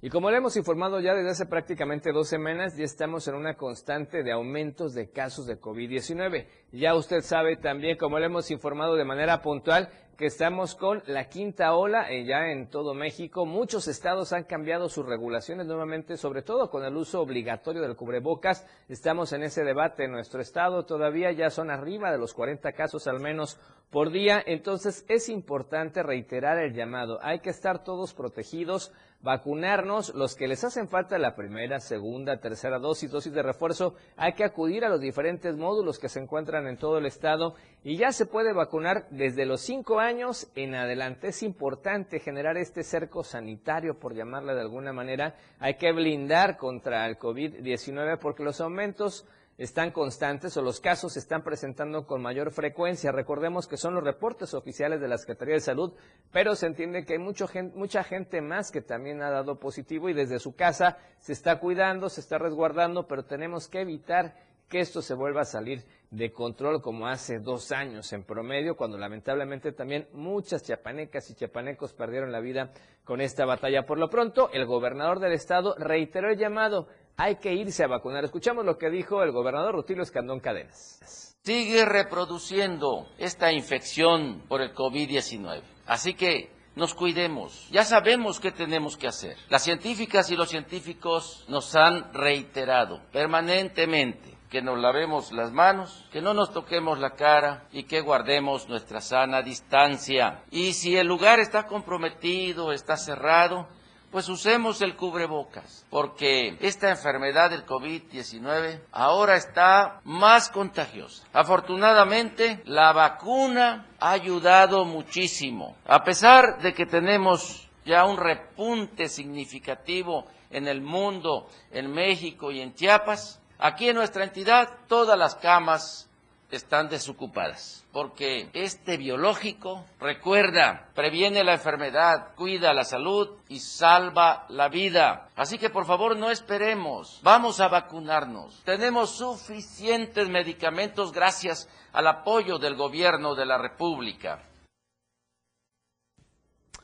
[0.00, 3.54] Y como le hemos informado ya desde hace prácticamente dos semanas, ya estamos en una
[3.56, 6.46] constante de aumentos de casos de COVID-19.
[6.70, 11.28] Ya usted sabe también, como le hemos informado de manera puntual, que estamos con la
[11.28, 13.46] quinta ola eh, ya en todo México.
[13.46, 18.66] Muchos estados han cambiado sus regulaciones nuevamente, sobre todo con el uso obligatorio del cubrebocas.
[18.88, 20.84] Estamos en ese debate en nuestro estado.
[20.86, 23.60] Todavía ya son arriba de los 40 casos al menos
[23.90, 24.42] por día.
[24.44, 27.20] Entonces es importante reiterar el llamado.
[27.22, 32.78] Hay que estar todos protegidos vacunarnos, los que les hacen falta la primera, segunda, tercera
[32.78, 36.76] dosis, dosis de refuerzo, hay que acudir a los diferentes módulos que se encuentran en
[36.76, 41.28] todo el estado y ya se puede vacunar desde los cinco años en adelante.
[41.28, 45.34] Es importante generar este cerco sanitario, por llamarle de alguna manera.
[45.58, 49.26] Hay que blindar contra el COVID-19 porque los aumentos
[49.58, 53.12] están constantes o los casos se están presentando con mayor frecuencia.
[53.12, 55.92] Recordemos que son los reportes oficiales de la Secretaría de Salud,
[56.32, 60.38] pero se entiende que hay mucha gente más que también ha dado positivo y desde
[60.38, 65.14] su casa se está cuidando, se está resguardando, pero tenemos que evitar que esto se
[65.14, 70.62] vuelva a salir de control como hace dos años en promedio, cuando lamentablemente también muchas
[70.62, 72.70] chiapanecas y chiapanecos perdieron la vida
[73.04, 73.84] con esta batalla.
[73.86, 78.24] Por lo pronto, el gobernador del estado reiteró el llamado hay que irse a vacunar.
[78.24, 81.34] Escuchamos lo que dijo el gobernador Rutilio Escandón Cadenas.
[81.42, 85.62] Sigue reproduciendo esta infección por el COVID-19.
[85.86, 87.68] Así que nos cuidemos.
[87.70, 89.36] Ya sabemos qué tenemos que hacer.
[89.48, 96.22] Las científicas y los científicos nos han reiterado permanentemente que nos lavemos las manos, que
[96.22, 100.42] no nos toquemos la cara y que guardemos nuestra sana distancia.
[100.50, 103.68] Y si el lugar está comprometido, está cerrado,
[104.10, 111.26] pues usemos el cubrebocas, porque esta enfermedad del COVID-19 ahora está más contagiosa.
[111.32, 115.76] Afortunadamente, la vacuna ha ayudado muchísimo.
[115.86, 122.60] A pesar de que tenemos ya un repunte significativo en el mundo, en México y
[122.60, 126.08] en Chiapas, aquí en nuestra entidad todas las camas
[126.50, 134.68] están desocupadas, porque este biológico, recuerda, previene la enfermedad, cuida la salud y salva la
[134.68, 135.28] vida.
[135.36, 138.62] Así que por favor no esperemos, vamos a vacunarnos.
[138.64, 144.42] Tenemos suficientes medicamentos gracias al apoyo del gobierno de la República.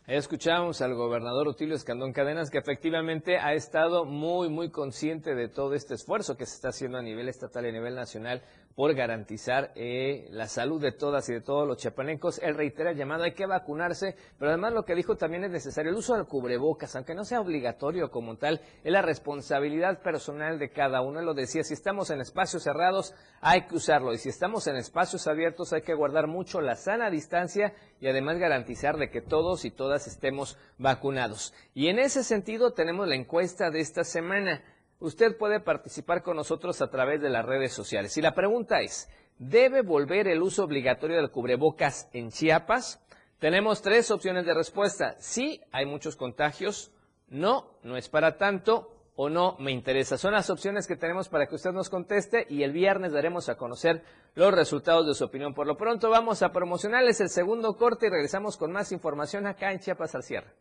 [0.06, 5.72] Escuchamos al gobernador Utilio Escandón Cadenas que efectivamente ha estado muy, muy consciente de todo
[5.72, 8.42] este esfuerzo que se está haciendo a nivel estatal y a nivel nacional
[8.74, 12.40] por garantizar eh, la salud de todas y de todos los chiapanecos.
[12.40, 15.90] Él reitera el llamado, hay que vacunarse, pero además lo que dijo también es necesario
[15.90, 20.70] el uso del cubrebocas, aunque no sea obligatorio como tal, es la responsabilidad personal de
[20.70, 21.20] cada uno.
[21.20, 24.76] Él lo decía, si estamos en espacios cerrados hay que usarlo y si estamos en
[24.76, 29.64] espacios abiertos hay que guardar mucho la sana distancia y además garantizar de que todos
[29.64, 31.54] y todas estemos vacunados.
[31.74, 34.62] Y en ese sentido tenemos la encuesta de esta semana
[35.00, 38.16] usted puede participar con nosotros a través de las redes sociales.
[38.16, 43.00] Y la pregunta es, ¿Debe volver el uso obligatorio del cubrebocas en Chiapas?
[43.40, 45.16] Tenemos tres opciones de respuesta.
[45.18, 46.92] Sí, hay muchos contagios.
[47.28, 48.90] No, no es para tanto.
[49.16, 50.18] O no, me interesa.
[50.18, 53.56] Son las opciones que tenemos para que usted nos conteste y el viernes daremos a
[53.56, 54.02] conocer
[54.34, 55.54] los resultados de su opinión.
[55.54, 59.72] Por lo pronto vamos a promocionarles el segundo corte y regresamos con más información acá
[59.72, 60.52] en Chiapas al cierre.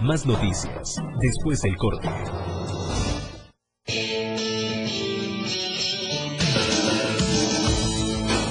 [0.00, 2.08] Más noticias después del corte.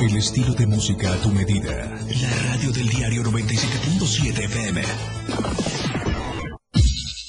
[0.01, 1.97] El estilo de música a tu medida.
[2.21, 4.83] La radio del diario 97.7 FM.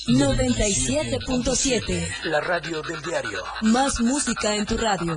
[0.09, 2.09] 97.7.
[2.25, 3.39] La radio del diario.
[3.62, 5.16] Más música en tu radio.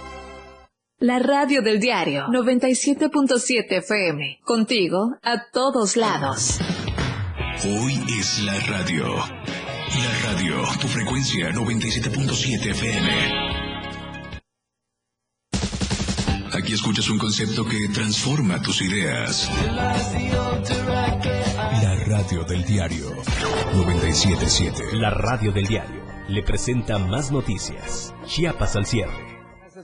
[1.01, 4.41] La radio del diario 97.7 FM.
[4.43, 6.59] Contigo a todos lados.
[7.65, 9.07] Hoy es la radio.
[9.15, 13.09] La radio, tu frecuencia 97.7 FM.
[16.53, 19.49] Aquí escuchas un concepto que transforma tus ideas.
[21.81, 23.09] La radio del diario
[23.73, 24.97] 977.
[24.97, 28.13] La radio del diario le presenta más noticias.
[28.27, 29.30] Chiapas al cierre.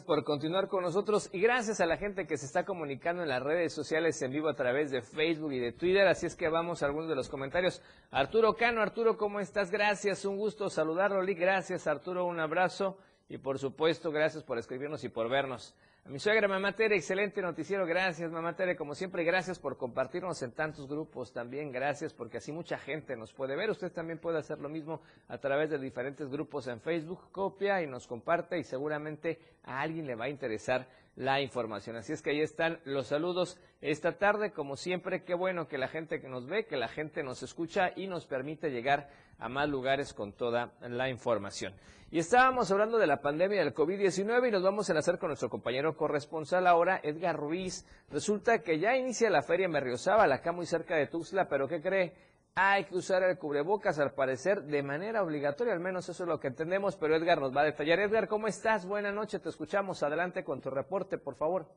[0.08, 3.44] Por continuar con nosotros y gracias a la gente que se está comunicando en las
[3.44, 6.08] redes sociales en vivo a través de Facebook y de Twitter.
[6.08, 7.82] Así es que vamos a algunos de los comentarios.
[8.10, 9.70] Arturo Cano, Arturo, ¿cómo estás?
[9.70, 11.22] Gracias, un gusto saludarlo.
[11.22, 11.34] Lee.
[11.34, 12.98] Gracias, Arturo, un abrazo
[13.28, 15.76] y por supuesto, gracias por escribirnos y por vernos.
[16.08, 20.42] A mi suegra Mamá Tere, excelente noticiero, gracias Mamá Tere, como siempre, gracias por compartirnos
[20.42, 24.38] en tantos grupos también, gracias porque así mucha gente nos puede ver, usted también puede
[24.38, 28.64] hacer lo mismo a través de diferentes grupos en Facebook, copia y nos comparte y
[28.64, 30.88] seguramente a alguien le va a interesar
[31.18, 31.98] la información.
[31.98, 35.90] Así es que ahí están los saludos esta tarde, como siempre, qué bueno que la
[35.90, 39.70] gente que nos ve, que la gente nos escucha y nos permite llegar a más
[39.70, 41.74] lugares con toda la información.
[42.10, 45.50] Y estábamos hablando de la pandemia del COVID-19 y nos vamos a enlazar con nuestro
[45.50, 47.86] compañero corresponsal ahora, Edgar Ruiz.
[48.10, 51.82] Resulta que ya inicia la feria en Berriozábal, acá muy cerca de Tuxtla, pero ¿qué
[51.82, 52.14] cree?
[52.56, 56.40] Hay que usar el cubrebocas al parecer de manera obligatoria, al menos eso es lo
[56.40, 58.00] que entendemos, pero Edgar nos va a detallar.
[58.00, 58.86] Edgar, ¿cómo estás?
[58.86, 60.02] Buenas noches, te escuchamos.
[60.02, 61.68] Adelante con tu reporte, por favor.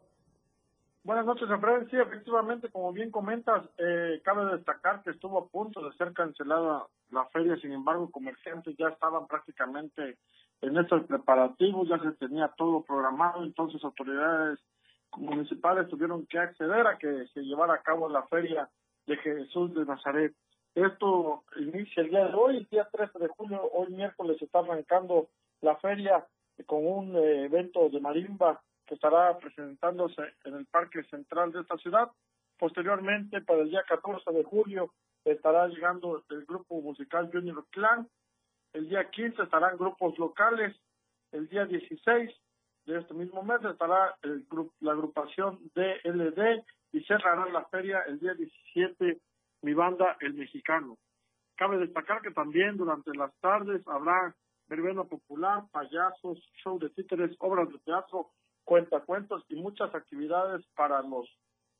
[1.03, 1.89] Buenas noches, Efraín.
[1.89, 6.87] Sí, efectivamente, como bien comentas, eh, cabe destacar que estuvo a punto de ser cancelada
[7.11, 10.19] la feria, sin embargo, comerciantes ya estaban prácticamente
[10.61, 14.59] en estos preparativos, ya se tenía todo programado, entonces autoridades
[15.17, 18.69] municipales tuvieron que acceder a que se llevara a cabo la feria
[19.07, 20.35] de Jesús de Nazaret.
[20.75, 25.29] Esto inicia el día de hoy, el día 13 de julio, hoy miércoles está arrancando
[25.63, 26.27] la feria
[26.67, 28.61] con un eh, evento de marimba
[28.91, 32.11] que estará presentándose en el Parque Central de esta ciudad.
[32.59, 34.93] Posteriormente, para el día 14 de julio,
[35.25, 38.07] estará llegando el grupo musical Junior Clan
[38.73, 40.77] el día 15 estarán grupos locales,
[41.33, 42.31] el día 16
[42.87, 44.47] de este mismo mes estará el,
[44.81, 49.21] la agrupación DLD y cerrará la feria el día 17
[49.63, 50.97] mi banda El Mexicano.
[51.57, 54.35] Cabe destacar que también durante las tardes habrá
[54.69, 58.31] verbena popular, payasos, show de títeres, obras de teatro,
[58.71, 61.29] cuentacuentos y muchas actividades para los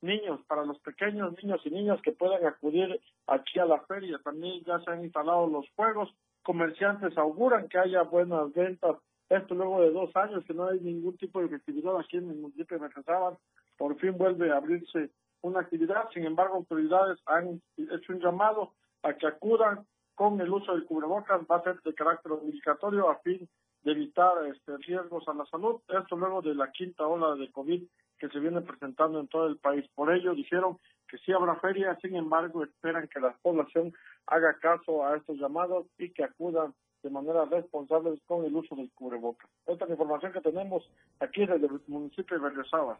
[0.01, 4.19] niños, para los pequeños niños y niñas que puedan acudir aquí a la feria.
[4.21, 6.13] También ya se han instalado los juegos,
[6.43, 8.97] comerciantes auguran que haya buenas ventas.
[9.29, 12.35] Esto luego de dos años que no hay ningún tipo de actividad aquí en el
[12.35, 13.37] municipio de Mercedes,
[13.77, 15.11] por fin vuelve a abrirse
[15.43, 16.09] una actividad.
[16.13, 18.73] Sin embargo, autoridades han hecho un llamado
[19.03, 23.15] a que acudan con el uso del cubrebocas, va a ser de carácter obligatorio a
[23.19, 23.47] fin
[23.83, 25.81] de evitar este, riesgos a la salud.
[25.87, 27.83] Esto luego de la quinta ola de COVID
[28.19, 29.85] que se viene presentando en todo el país.
[29.95, 30.77] Por ello dijeron
[31.07, 33.93] que sí habrá feria, sin embargo esperan que la población
[34.27, 38.91] haga caso a estos llamados y que acudan de manera responsable con el uso del
[38.93, 39.49] cubrebocas.
[39.65, 40.87] Esta información que tenemos
[41.19, 42.97] aquí desde el municipio de Berriozábal.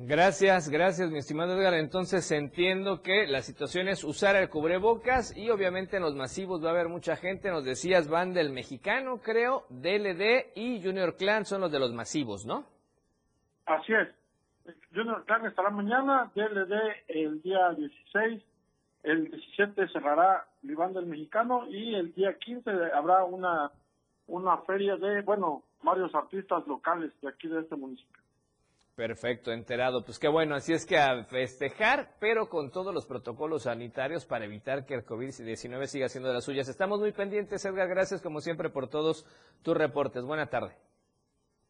[0.00, 1.74] Gracias, gracias, mi estimado Edgar.
[1.74, 6.68] Entonces entiendo que la situación es usar el cubrebocas y obviamente en los masivos va
[6.68, 7.50] a haber mucha gente.
[7.50, 12.46] Nos decías, van del mexicano, creo, DLD y Junior Clan son los de los masivos,
[12.46, 12.64] ¿no?
[13.66, 14.08] Así es.
[14.94, 16.74] Junior Clan estará mañana, DLD
[17.08, 18.40] el día 16,
[19.02, 23.72] el 17 cerrará el del mexicano y el día 15 habrá una,
[24.28, 28.27] una feria de, bueno, varios artistas locales de aquí de este municipio.
[28.98, 30.04] Perfecto, enterado.
[30.04, 34.44] Pues qué bueno, así es que a festejar, pero con todos los protocolos sanitarios para
[34.44, 36.68] evitar que el COVID-19 siga siendo de las suyas.
[36.68, 37.86] Estamos muy pendientes, Edgar.
[37.86, 39.24] Gracias como siempre por todos
[39.62, 40.24] tus reportes.
[40.24, 40.74] Buena tarde.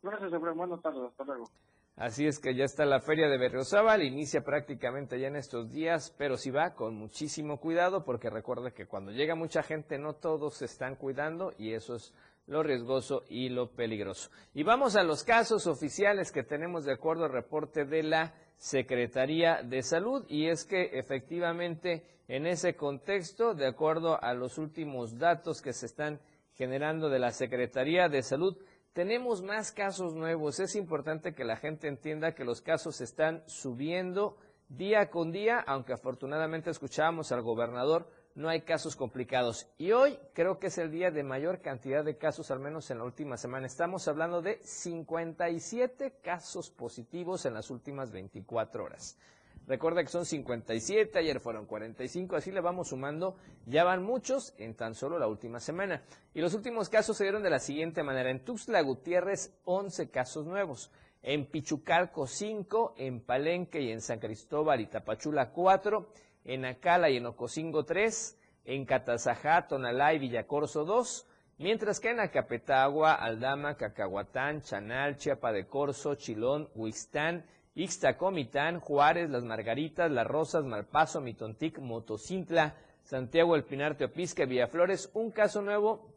[0.02, 0.56] Gracias, Efraín.
[0.56, 1.02] Buenas tardes.
[1.02, 1.50] Hasta luego.
[1.96, 6.14] Así es que ya está la feria de Berriozábal, inicia prácticamente ya en estos días,
[6.16, 10.54] pero si va con muchísimo cuidado porque recuerda que cuando llega mucha gente no todos
[10.54, 12.14] se están cuidando y eso es
[12.48, 14.30] lo riesgoso y lo peligroso.
[14.54, 19.62] Y vamos a los casos oficiales que tenemos de acuerdo al reporte de la Secretaría
[19.62, 25.62] de Salud y es que efectivamente en ese contexto, de acuerdo a los últimos datos
[25.62, 26.20] que se están
[26.54, 28.56] generando de la Secretaría de Salud,
[28.92, 30.58] tenemos más casos nuevos.
[30.58, 34.36] Es importante que la gente entienda que los casos están subiendo
[34.68, 39.66] día con día, aunque afortunadamente escuchábamos al gobernador no hay casos complicados.
[39.78, 42.98] Y hoy creo que es el día de mayor cantidad de casos, al menos en
[42.98, 43.66] la última semana.
[43.66, 49.18] Estamos hablando de 57 casos positivos en las últimas 24 horas.
[49.66, 53.36] Recuerda que son 57, ayer fueron 45, así le vamos sumando.
[53.66, 56.04] Ya van muchos en tan solo la última semana.
[56.32, 58.30] Y los últimos casos se dieron de la siguiente manera.
[58.30, 60.92] En Tuxtla Gutiérrez, 11 casos nuevos.
[61.22, 62.94] En Pichucalco, 5.
[62.98, 68.38] En Palenque y en San Cristóbal y Tapachula, 4 en Acala y en Ocosingo 3,
[68.64, 71.26] en Catazajá, Tonalá y Villacorso 2,
[71.58, 77.44] mientras que en Acapetagua, Aldama, Cacahuatán, Chanal, Chiapa de Corzo, Chilón, Huixtán,
[77.74, 85.30] Ixtacomitán, Juárez, Las Margaritas, Las Rosas, Malpaso, Mitontic, Motocintla, Santiago, El Pinar, Teopisca Villaflores, un
[85.30, 86.14] caso nuevo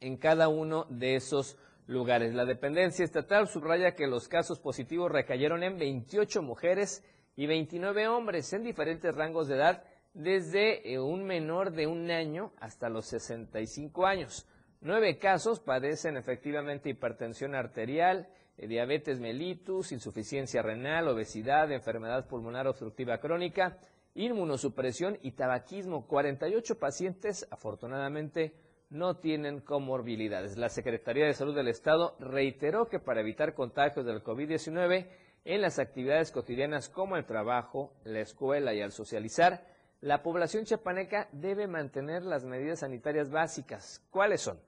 [0.00, 2.34] en cada uno de esos lugares.
[2.34, 7.04] La dependencia estatal subraya que los casos positivos recayeron en 28 mujeres
[7.38, 12.50] y 29 hombres en diferentes rangos de edad, desde eh, un menor de un año
[12.58, 14.48] hasta los 65 años.
[14.80, 23.18] Nueve casos padecen efectivamente hipertensión arterial, eh, diabetes mellitus, insuficiencia renal, obesidad, enfermedad pulmonar obstructiva
[23.18, 23.78] crónica,
[24.16, 26.08] inmunosupresión y tabaquismo.
[26.08, 28.56] 48 pacientes, afortunadamente,
[28.90, 30.56] no tienen comorbilidades.
[30.56, 35.06] La Secretaría de Salud del Estado reiteró que para evitar contagios del COVID-19
[35.48, 39.64] en las actividades cotidianas como el trabajo, la escuela y al socializar,
[40.02, 44.04] la población chapaneca debe mantener las medidas sanitarias básicas.
[44.10, 44.60] ¿Cuáles son?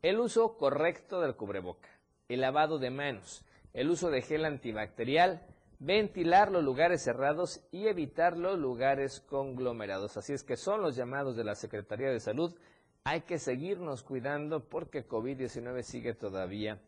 [0.00, 1.88] El uso correcto del cubreboca,
[2.28, 5.42] el lavado de manos, el uso de gel antibacterial,
[5.80, 10.16] ventilar los lugares cerrados y evitar los lugares conglomerados.
[10.16, 12.54] Así es que son los llamados de la Secretaría de Salud.
[13.02, 16.78] Hay que seguirnos cuidando porque COVID-19 sigue todavía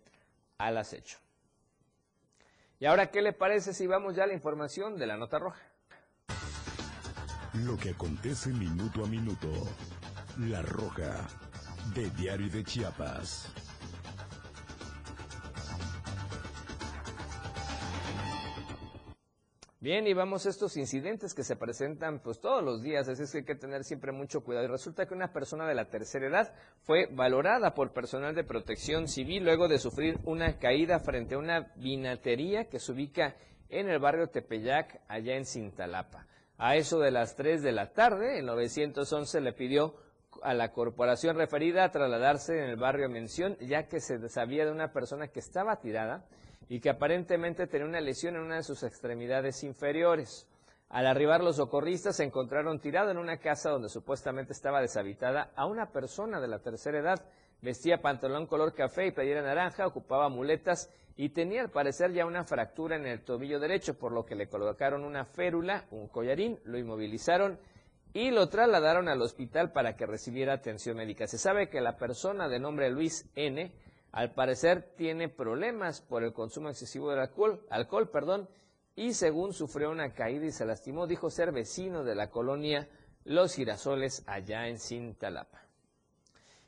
[0.57, 1.19] al acecho.
[2.81, 5.61] Y ahora, ¿qué le parece si vamos ya a la información de la nota roja?
[7.53, 9.49] Lo que acontece minuto a minuto.
[10.39, 11.29] La roja
[11.95, 13.53] de Diario de Chiapas.
[19.83, 23.33] Bien, y vamos a estos incidentes que se presentan pues todos los días, así es
[23.33, 24.67] que hay que tener siempre mucho cuidado.
[24.67, 26.53] Y resulta que una persona de la tercera edad
[26.83, 31.73] fue valorada por personal de protección civil luego de sufrir una caída frente a una
[31.77, 33.37] vinatería que se ubica
[33.71, 36.27] en el barrio Tepeyac, allá en Cintalapa.
[36.59, 39.95] A eso de las 3 de la tarde, el 911 le pidió
[40.43, 44.73] a la corporación referida a trasladarse en el barrio mención, ya que se sabía de
[44.73, 46.27] una persona que estaba tirada
[46.71, 50.47] y que aparentemente tenía una lesión en una de sus extremidades inferiores.
[50.89, 55.67] Al arribar los socorristas se encontraron tirado en una casa donde supuestamente estaba deshabitada a
[55.67, 57.27] una persona de la tercera edad.
[57.61, 62.45] Vestía pantalón color café y playera naranja, ocupaba muletas y tenía al parecer ya una
[62.45, 66.79] fractura en el tobillo derecho, por lo que le colocaron una férula, un collarín, lo
[66.79, 67.59] inmovilizaron
[68.13, 71.27] y lo trasladaron al hospital para que recibiera atención médica.
[71.27, 73.73] Se sabe que la persona de nombre Luis N.
[74.13, 78.49] al parecer tiene problemas por el consumo excesivo de alcohol, alcohol perdón,
[78.97, 82.89] y según sufrió una caída y se lastimó, dijo ser vecino de la colonia
[83.25, 85.61] Los Girasoles allá en Cintalapa.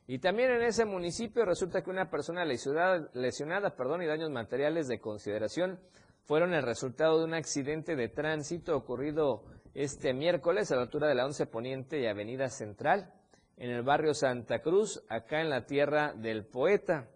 [0.07, 4.89] Y también en ese municipio resulta que una persona lesionada, lesionada perdón, y daños materiales
[4.89, 5.79] de consideración
[6.25, 11.15] fueron el resultado de un accidente de tránsito ocurrido este miércoles a la altura de
[11.15, 13.13] la 11 Poniente y Avenida Central,
[13.57, 17.09] en el barrio Santa Cruz, acá en la tierra del poeta.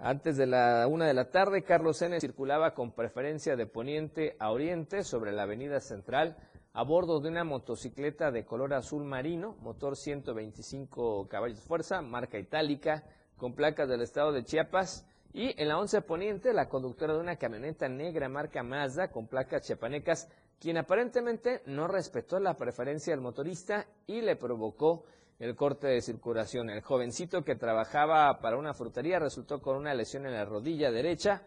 [0.00, 2.20] Antes de la una de la tarde, Carlos N.
[2.20, 6.36] circulaba con preferencia de poniente a oriente sobre la avenida central
[6.72, 13.02] a bordo de una motocicleta de color azul marino, motor 125 caballos fuerza, marca itálica,
[13.36, 15.04] con placas del estado de Chiapas.
[15.32, 19.62] Y en la 11 Poniente, la conductora de una camioneta negra marca Mazda con placas
[19.62, 20.28] chiapanecas,
[20.60, 25.06] quien aparentemente no respetó la preferencia del motorista y le provocó
[25.38, 26.70] el corte de circulación.
[26.70, 31.42] El jovencito que trabajaba para una frutería resultó con una lesión en la rodilla derecha,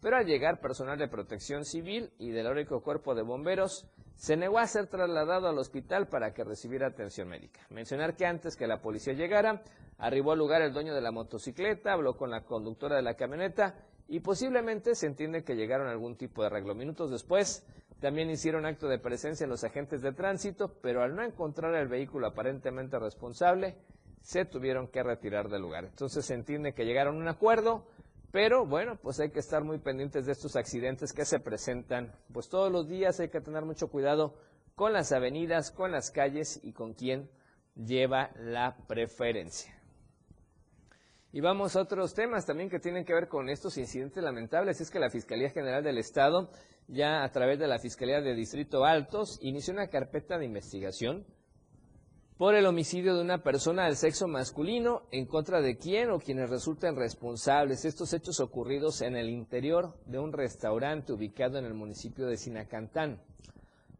[0.00, 3.86] pero al llegar personal de protección civil y del heroico cuerpo de bomberos,
[4.16, 7.60] se negó a ser trasladado al hospital para que recibiera atención médica.
[7.70, 9.62] Mencionar que antes que la policía llegara,
[9.98, 13.74] arribó al lugar el dueño de la motocicleta, habló con la conductora de la camioneta
[14.06, 16.74] y posiblemente se entiende que llegaron a algún tipo de arreglo.
[16.74, 17.66] Minutos después,
[18.04, 21.88] también hicieron acto de presencia en los agentes de tránsito, pero al no encontrar el
[21.88, 23.78] vehículo aparentemente responsable,
[24.20, 25.86] se tuvieron que retirar del lugar.
[25.86, 27.86] Entonces se entiende que llegaron a un acuerdo,
[28.30, 32.12] pero bueno, pues hay que estar muy pendientes de estos accidentes que se presentan.
[32.30, 34.34] Pues todos los días hay que tener mucho cuidado
[34.74, 37.30] con las avenidas, con las calles y con quién
[37.74, 39.74] lleva la preferencia.
[41.32, 44.82] Y vamos a otros temas también que tienen que ver con estos incidentes lamentables.
[44.82, 46.50] Es que la Fiscalía General del Estado,
[46.88, 51.24] ya a través de la Fiscalía de Distrito Altos, inició una carpeta de investigación
[52.36, 56.50] por el homicidio de una persona del sexo masculino en contra de quien o quienes
[56.50, 57.84] resulten responsables.
[57.84, 63.22] Estos hechos ocurridos en el interior de un restaurante ubicado en el municipio de Sinacantán.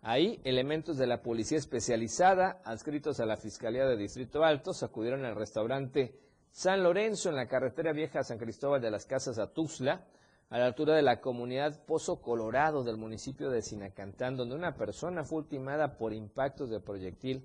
[0.02, 5.36] Ahí, elementos de la policía especializada, adscritos a la Fiscalía de Distrito Altos, acudieron al
[5.36, 6.18] restaurante
[6.50, 10.04] San Lorenzo, en la carretera vieja San Cristóbal de las Casas a Tuxtla,
[10.50, 15.24] a la altura de la comunidad Pozo Colorado del municipio de Sinacantán, donde una persona
[15.24, 17.42] fue ultimada por impactos de proyectil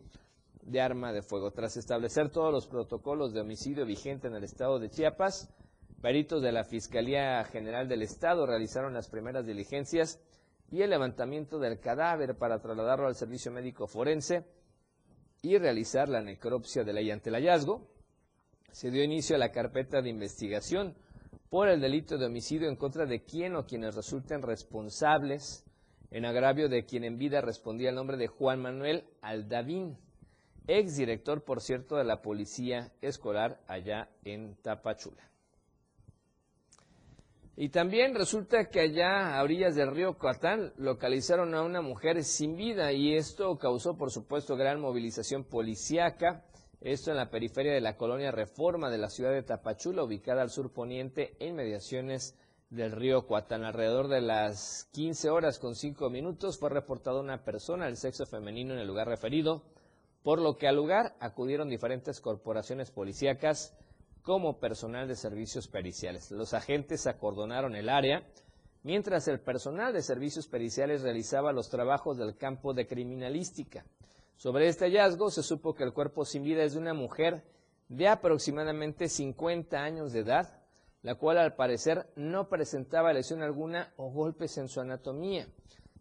[0.62, 1.52] de arma de fuego.
[1.52, 5.50] Tras establecer todos los protocolos de homicidio vigentes en el estado de Chiapas,
[6.02, 10.20] peritos de la Fiscalía General del Estado realizaron las primeras diligencias
[10.72, 14.46] y el levantamiento del cadáver para trasladarlo al servicio médico forense
[15.42, 17.88] y realizar la necropsia de ley ante el hallazgo
[18.72, 20.96] se dio inicio a la carpeta de investigación
[21.50, 25.66] por el delito de homicidio en contra de quien o quienes resulten responsables
[26.12, 29.98] en agravio de quien en vida respondía el nombre de Juan Manuel Aldavín,
[30.68, 35.30] exdirector, por cierto, de la Policía Escolar allá en Tapachula.
[37.56, 42.56] Y también resulta que allá a orillas del río Coatán localizaron a una mujer sin
[42.56, 46.46] vida y esto causó, por supuesto, gran movilización policíaca
[46.82, 50.50] esto en la periferia de la colonia Reforma de la ciudad de Tapachula, ubicada al
[50.50, 52.38] sur poniente en mediaciones
[52.70, 53.66] del río Coatán.
[53.66, 58.74] Alrededor de las 15 horas con 5 minutos fue reportada una persona del sexo femenino
[58.74, 59.64] en el lugar referido,
[60.24, 63.76] por lo que al lugar acudieron diferentes corporaciones policíacas
[64.22, 66.32] como personal de servicios periciales.
[66.32, 68.24] Los agentes acordonaron el área,
[68.84, 73.86] mientras el personal de servicios periciales realizaba los trabajos del campo de criminalística.
[74.40, 77.44] Sobre este hallazgo se supo que el cuerpo sin vida es de una mujer
[77.90, 80.62] de aproximadamente 50 años de edad,
[81.02, 85.46] la cual al parecer no presentaba lesión alguna o golpes en su anatomía.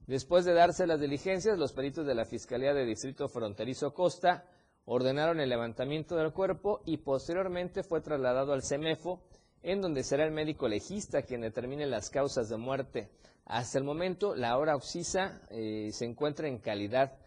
[0.07, 4.47] Después de darse las diligencias, los peritos de la Fiscalía de Distrito Fronterizo Costa
[4.85, 9.21] ordenaron el levantamiento del cuerpo y posteriormente fue trasladado al CEMEFO,
[9.65, 13.11] en donde será el médico legista quien determine las causas de muerte.
[13.47, 17.19] Hasta el momento, la hora oxisa eh, se encuentra en calidad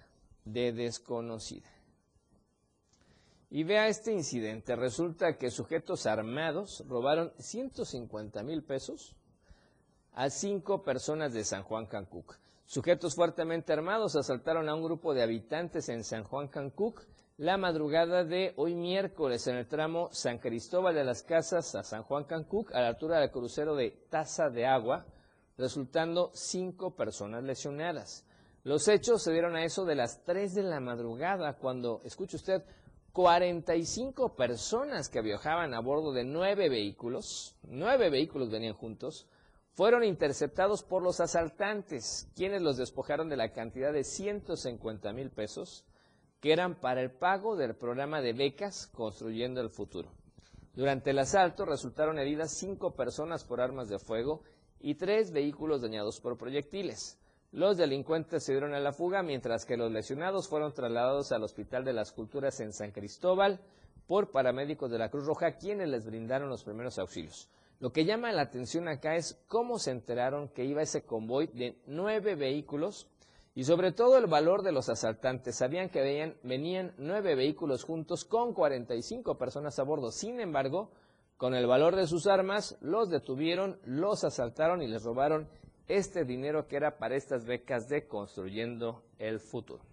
[0.45, 1.69] de desconocida.
[3.49, 4.75] Y vea este incidente.
[4.75, 9.15] Resulta que sujetos armados robaron 150 mil pesos
[10.13, 12.37] a cinco personas de San Juan Cancuc.
[12.65, 17.01] Sujetos fuertemente armados asaltaron a un grupo de habitantes en San Juan Cancuc,
[17.37, 22.03] la madrugada de hoy miércoles en el tramo San Cristóbal de las Casas a San
[22.03, 25.05] Juan Cancuc, a la altura del crucero de Taza de Agua,
[25.57, 28.25] resultando cinco personas lesionadas.
[28.63, 32.63] Los hechos se dieron a eso de las 3 de la madrugada, cuando, escuche usted,
[33.13, 39.27] 45 personas que viajaban a bordo de nueve vehículos, nueve vehículos venían juntos,
[39.73, 45.83] fueron interceptados por los asaltantes, quienes los despojaron de la cantidad de 150 mil pesos
[46.39, 50.09] que eran para el pago del programa de becas Construyendo el Futuro.
[50.73, 54.41] Durante el asalto resultaron heridas cinco personas por armas de fuego
[54.79, 57.19] y tres vehículos dañados por proyectiles.
[57.53, 61.83] Los delincuentes se dieron a la fuga mientras que los lesionados fueron trasladados al Hospital
[61.83, 63.59] de las Culturas en San Cristóbal
[64.07, 67.49] por paramédicos de la Cruz Roja quienes les brindaron los primeros auxilios.
[67.81, 71.77] Lo que llama la atención acá es cómo se enteraron que iba ese convoy de
[71.87, 73.09] nueve vehículos
[73.53, 75.57] y sobre todo el valor de los asaltantes.
[75.57, 80.11] Sabían que venían, venían nueve vehículos juntos con 45 personas a bordo.
[80.11, 80.89] Sin embargo,
[81.35, 85.49] con el valor de sus armas, los detuvieron, los asaltaron y les robaron
[85.87, 89.83] este dinero que era para estas becas de Construyendo el Futuro.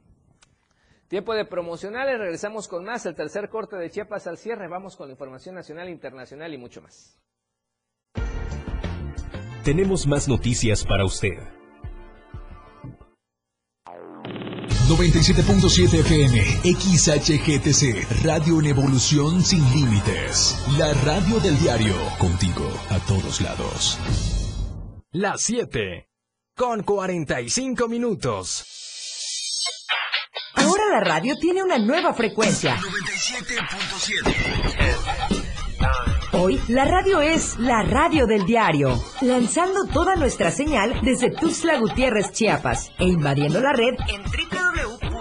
[1.09, 5.09] Tiempo de promocionales, regresamos con más, el tercer corte de Chiapas al cierre, vamos con
[5.09, 7.19] la información nacional, internacional y mucho más.
[9.65, 11.39] Tenemos más noticias para usted.
[14.89, 20.59] 97.7 FM, XHGTC, Radio en Evolución Sin Límites.
[20.79, 24.38] La radio del diario, contigo a todos lados.
[25.13, 26.07] Las 7,
[26.55, 28.63] con 45 minutos.
[30.53, 32.77] Ahora la radio tiene una nueva frecuencia.
[32.77, 34.35] 97.7.
[36.33, 42.31] Hoy la radio es la radio del diario, lanzando toda nuestra señal desde Tuxtla Gutiérrez,
[42.33, 44.25] Chiapas, e invadiendo la red en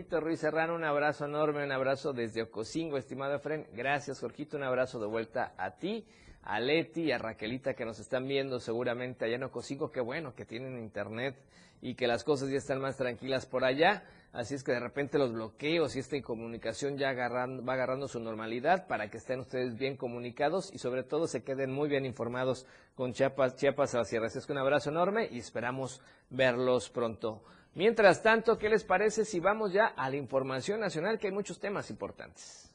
[0.00, 3.66] Jorgito Ruiz Serrano, un abrazo enorme, un abrazo desde Ocosingo, estimado Efren.
[3.74, 6.06] Gracias, Jorgito, un abrazo de vuelta a ti,
[6.42, 9.92] a Leti y a Raquelita que nos están viendo seguramente allá en Ocosingo.
[9.92, 11.36] Qué bueno que tienen internet
[11.82, 14.04] y que las cosas ya están más tranquilas por allá.
[14.32, 18.86] Así es que de repente los bloqueos y esta incomunicación ya va agarrando su normalidad
[18.86, 23.12] para que estén ustedes bien comunicados y sobre todo se queden muy bien informados con
[23.12, 24.28] Chiapas, Chiapas al cierre.
[24.28, 27.42] Así es que un abrazo enorme y esperamos verlos pronto.
[27.74, 31.60] Mientras tanto, ¿qué les parece si vamos ya a la información nacional, que hay muchos
[31.60, 32.66] temas importantes?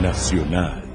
[0.00, 0.85] Nacional.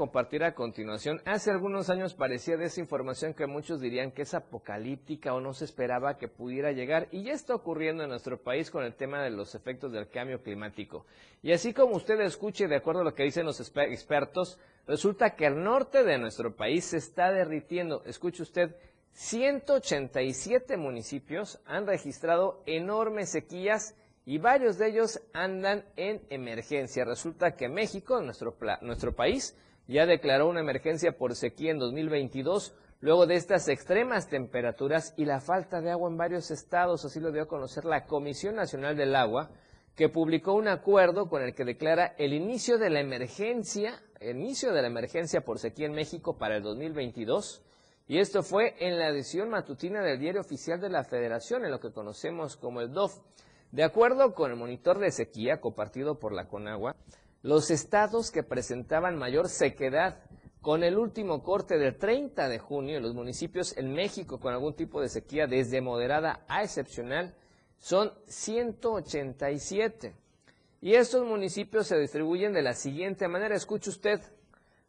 [0.00, 1.20] Compartir a continuación.
[1.26, 6.16] Hace algunos años parecía desinformación que muchos dirían que es apocalíptica o no se esperaba
[6.16, 9.54] que pudiera llegar y ya está ocurriendo en nuestro país con el tema de los
[9.54, 11.04] efectos del cambio climático.
[11.42, 15.44] Y así como usted escuche, de acuerdo a lo que dicen los expertos, resulta que
[15.44, 18.02] el norte de nuestro país se está derritiendo.
[18.06, 18.76] Escuche usted,
[19.12, 23.94] 187 municipios han registrado enormes sequías
[24.24, 27.04] y varios de ellos andan en emergencia.
[27.04, 29.54] Resulta que México, nuestro, nuestro país,
[29.90, 35.40] ya declaró una emergencia por sequía en 2022 luego de estas extremas temperaturas y la
[35.40, 39.16] falta de agua en varios estados, así lo dio a conocer la Comisión Nacional del
[39.16, 39.50] Agua,
[39.96, 44.72] que publicó un acuerdo con el que declara el inicio de la emergencia, el inicio
[44.72, 47.62] de la emergencia por sequía en México para el 2022.
[48.06, 51.80] Y esto fue en la edición matutina del Diario Oficial de la Federación, en lo
[51.80, 53.18] que conocemos como el DOF.
[53.72, 56.96] De acuerdo con el monitor de sequía compartido por la CONAGUA,
[57.42, 60.18] los estados que presentaban mayor sequedad
[60.60, 65.00] con el último corte del 30 de junio, los municipios en México con algún tipo
[65.00, 67.34] de sequía desde moderada a excepcional
[67.78, 70.14] son 187.
[70.82, 73.54] Y estos municipios se distribuyen de la siguiente manera.
[73.54, 74.20] Escuche usted.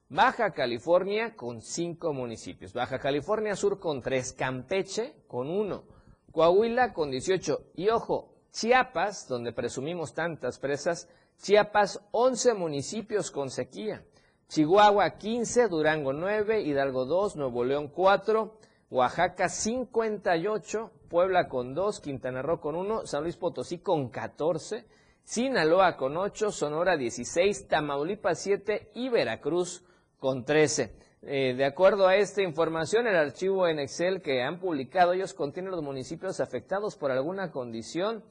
[0.09, 2.73] Baja California con 5 municipios.
[2.73, 4.33] Baja California Sur con 3.
[4.33, 5.83] Campeche con 1.
[6.31, 7.71] Coahuila con 18.
[7.75, 11.07] Y ojo, Chiapas, donde presumimos tantas presas,
[11.41, 14.05] Chiapas 11 municipios con sequía,
[14.47, 18.59] Chihuahua 15, Durango 9, Hidalgo 2, Nuevo León 4,
[18.91, 24.85] Oaxaca 58, Puebla con 2, Quintana Roo con 1, San Luis Potosí con 14,
[25.23, 29.83] Sinaloa con 8, Sonora 16, Tamaulipas 7 y Veracruz
[30.19, 30.93] con 13.
[31.23, 35.71] Eh, de acuerdo a esta información, el archivo en Excel que han publicado ellos contiene
[35.71, 38.23] los municipios afectados por alguna condición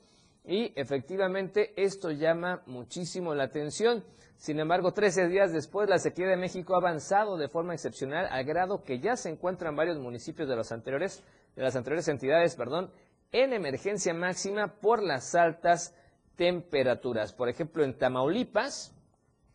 [0.44, 4.04] y efectivamente esto llama muchísimo la atención.
[4.36, 8.44] Sin embargo, 13 días después, la sequía de México ha avanzado de forma excepcional al
[8.44, 11.22] grado que ya se encuentran varios municipios de, los anteriores,
[11.56, 12.90] de las anteriores entidades perdón,
[13.32, 15.94] en emergencia máxima por las altas
[16.36, 17.34] temperaturas.
[17.34, 18.94] Por ejemplo, en Tamaulipas,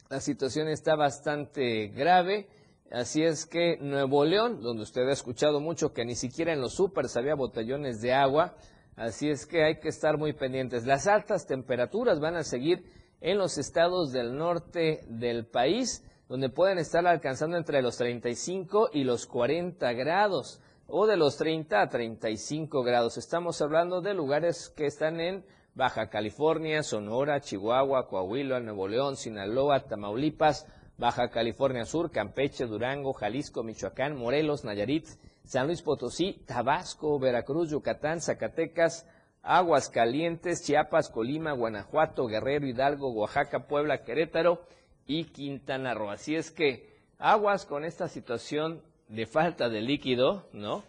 [0.10, 2.48] la situación está bastante grave.
[2.92, 6.76] Así es que Nuevo León, donde usted ha escuchado mucho que ni siquiera en los
[6.76, 8.56] supers había botellones de agua,
[8.96, 10.86] Así es que hay que estar muy pendientes.
[10.86, 12.86] Las altas temperaturas van a seguir
[13.20, 19.04] en los estados del norte del país, donde pueden estar alcanzando entre los 35 y
[19.04, 23.18] los 40 grados, o de los 30 a 35 grados.
[23.18, 25.44] Estamos hablando de lugares que están en
[25.74, 30.68] Baja California, Sonora, Chihuahua, Coahuila, Nuevo León, Sinaloa, Tamaulipas,
[30.98, 35.06] Baja California Sur, Campeche, Durango, Jalisco, Michoacán, Morelos, Nayarit,
[35.46, 39.08] San Luis Potosí, Tabasco, Veracruz, Yucatán, Zacatecas,
[39.44, 44.66] Aguascalientes, Chiapas, Colima, Guanajuato, Guerrero, Hidalgo, Oaxaca, Puebla, Querétaro
[45.06, 46.10] y Quintana Roo.
[46.10, 46.90] Así es que
[47.20, 50.84] aguas con esta situación de falta de líquido, ¿no?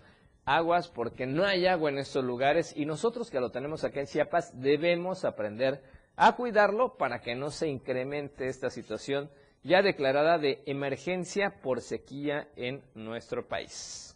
[0.47, 4.07] Aguas porque no hay agua en estos lugares y nosotros que lo tenemos aquí en
[4.07, 5.83] Chiapas debemos aprender
[6.17, 9.29] a cuidarlo para que no se incremente esta situación
[9.63, 14.16] ya declarada de emergencia por sequía en nuestro país.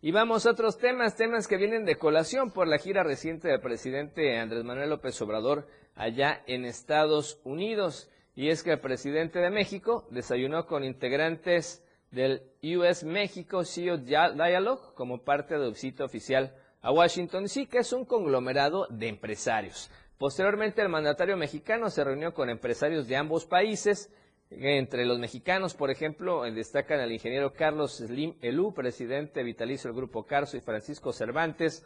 [0.00, 3.60] Y vamos a otros temas, temas que vienen de colación por la gira reciente del
[3.60, 8.08] presidente Andrés Manuel López Obrador allá en Estados Unidos.
[8.36, 14.94] Y es que el presidente de México desayunó con integrantes del US México CEO Dialogue
[14.94, 19.90] como parte del visita oficial a Washington, sí que es un conglomerado de empresarios.
[20.16, 24.12] Posteriormente, el mandatario mexicano se reunió con empresarios de ambos países
[24.50, 29.96] entre los mexicanos, por ejemplo, eh, destacan al ingeniero Carlos Slim Elú, presidente vitalicio del
[29.96, 31.84] Grupo Carso, y Francisco Cervantes,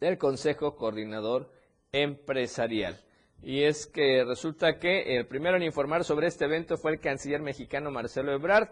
[0.00, 1.50] del Consejo Coordinador
[1.92, 3.00] Empresarial.
[3.42, 7.40] Y es que resulta que el primero en informar sobre este evento fue el canciller
[7.40, 8.68] mexicano Marcelo Ebrard,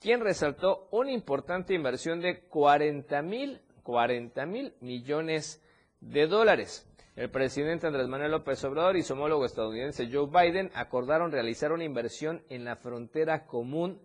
[0.00, 5.62] quien resaltó una importante inversión de 40 mil, 40 mil millones
[6.00, 6.86] de dólares.
[7.16, 11.84] El presidente Andrés Manuel López Obrador y su homólogo estadounidense Joe Biden acordaron realizar una
[11.84, 14.02] inversión en la frontera común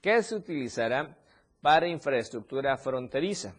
[0.00, 1.18] que se utilizará
[1.60, 3.56] para infraestructura fronteriza.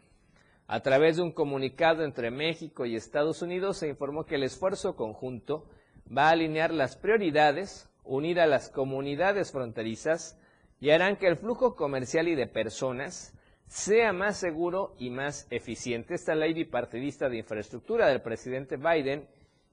[0.68, 4.96] A través de un comunicado entre México y Estados Unidos se informó que el esfuerzo
[4.96, 5.68] conjunto
[6.08, 10.40] va a alinear las prioridades, unir a las comunidades fronterizas
[10.80, 13.38] y harán que el flujo comercial y de personas
[13.74, 16.14] sea más seguro y más eficiente.
[16.14, 19.28] Esta ley bipartidista de infraestructura del presidente Biden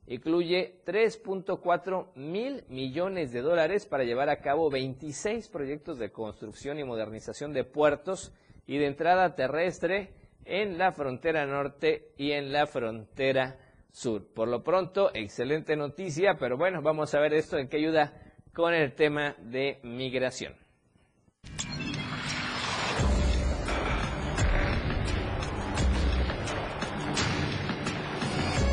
[0.06, 6.84] incluye 3.4 mil millones de dólares para llevar a cabo 26 proyectos de construcción y
[6.84, 8.32] modernización de puertos
[8.66, 10.14] y de entrada terrestre
[10.46, 13.58] en la frontera norte y en la frontera
[13.92, 14.26] sur.
[14.32, 18.14] Por lo pronto, excelente noticia, pero bueno, vamos a ver esto en qué ayuda
[18.54, 20.59] con el tema de migración.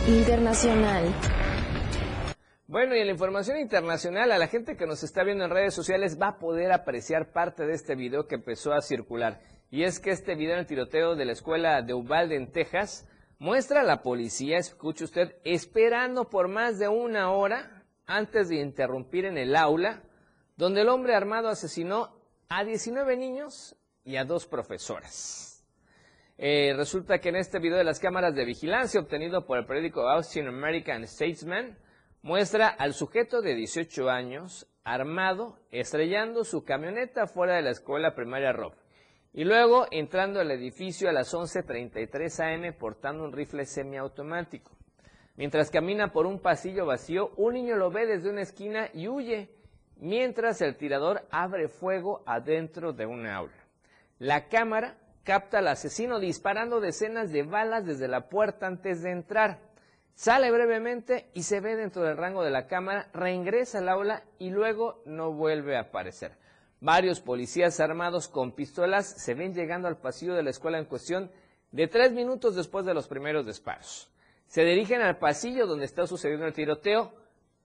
[0.08, 1.14] Internacional.
[2.66, 5.74] Bueno, y en la información internacional, a la gente que nos está viendo en redes
[5.74, 9.42] sociales va a poder apreciar parte de este video que empezó a circular.
[9.70, 13.06] Y es que este video en el tiroteo de la escuela de Uvalde en Texas
[13.38, 19.26] muestra a la policía, escuche usted, esperando por más de una hora antes de interrumpir
[19.26, 20.04] en el aula,
[20.56, 22.16] donde el hombre armado asesinó
[22.48, 25.47] a 19 niños y a dos profesoras.
[26.40, 30.08] Eh, resulta que en este video de las cámaras de vigilancia obtenido por el periódico
[30.08, 31.78] Austin American Statesman,
[32.22, 38.54] muestra al sujeto de 18 años armado estrellando su camioneta fuera de la escuela primaria
[38.54, 38.74] Rob
[39.34, 44.72] y luego entrando al edificio a las 11.33 am portando un rifle semiautomático.
[45.36, 49.50] Mientras camina por un pasillo vacío, un niño lo ve desde una esquina y huye,
[49.98, 53.54] mientras el tirador abre fuego adentro de un aula.
[54.18, 59.60] La cámara capta al asesino disparando decenas de balas desde la puerta antes de entrar.
[60.14, 64.52] Sale brevemente y se ve dentro del rango de la cámara, reingresa al aula y
[64.52, 66.38] luego no vuelve a aparecer.
[66.80, 71.30] Varios policías armados con pistolas se ven llegando al pasillo de la escuela en cuestión
[71.74, 74.10] de tres minutos después de los primeros disparos.
[74.48, 77.12] Se dirigen al pasillo donde está sucediendo el tiroteo,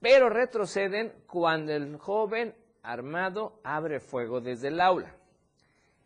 [0.01, 5.15] pero retroceden cuando el joven armado abre fuego desde el aula.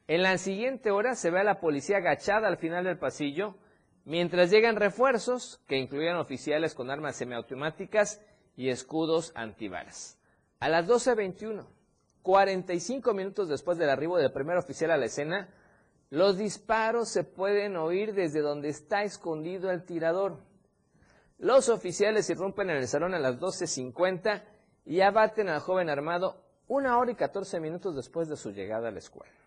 [0.07, 3.55] En la siguiente hora se ve a la policía agachada al final del pasillo,
[4.05, 8.21] mientras llegan refuerzos que incluían oficiales con armas semiautomáticas
[8.55, 10.17] y escudos antibalas.
[10.61, 11.65] A las 12.21,
[12.21, 15.49] 45 minutos después del arribo del primer oficial a la escena,
[16.09, 20.37] los disparos se pueden oír desde donde está escondido el tirador.
[21.37, 24.41] Los oficiales irrumpen en el salón a las 12.50
[24.85, 28.91] y abaten al joven armado una hora y 14 minutos después de su llegada a
[28.91, 29.46] la escuela.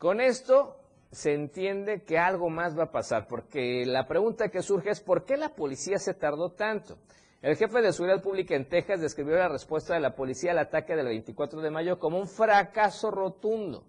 [0.00, 0.78] Con esto
[1.12, 5.26] se entiende que algo más va a pasar, porque la pregunta que surge es ¿por
[5.26, 6.96] qué la policía se tardó tanto?
[7.42, 10.96] El jefe de Seguridad Pública en Texas describió la respuesta de la policía al ataque
[10.96, 13.84] del 24 de mayo como un fracaso rotundo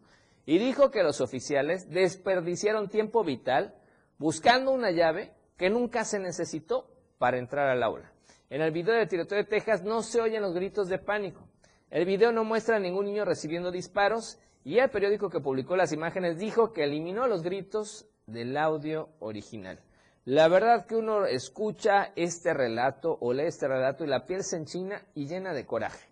[0.45, 3.73] y dijo que los oficiales desperdiciaron tiempo vital
[4.17, 8.11] buscando una llave que nunca se necesitó para entrar al aula.
[8.49, 11.47] En el video del tiroteo de Texas no se oyen los gritos de pánico.
[11.89, 15.91] El video no muestra a ningún niño recibiendo disparos y el periódico que publicó las
[15.91, 19.79] imágenes dijo que eliminó los gritos del audio original.
[20.25, 24.57] La verdad que uno escucha este relato o lee este relato y la piel se
[24.57, 26.07] enchina y llena de coraje.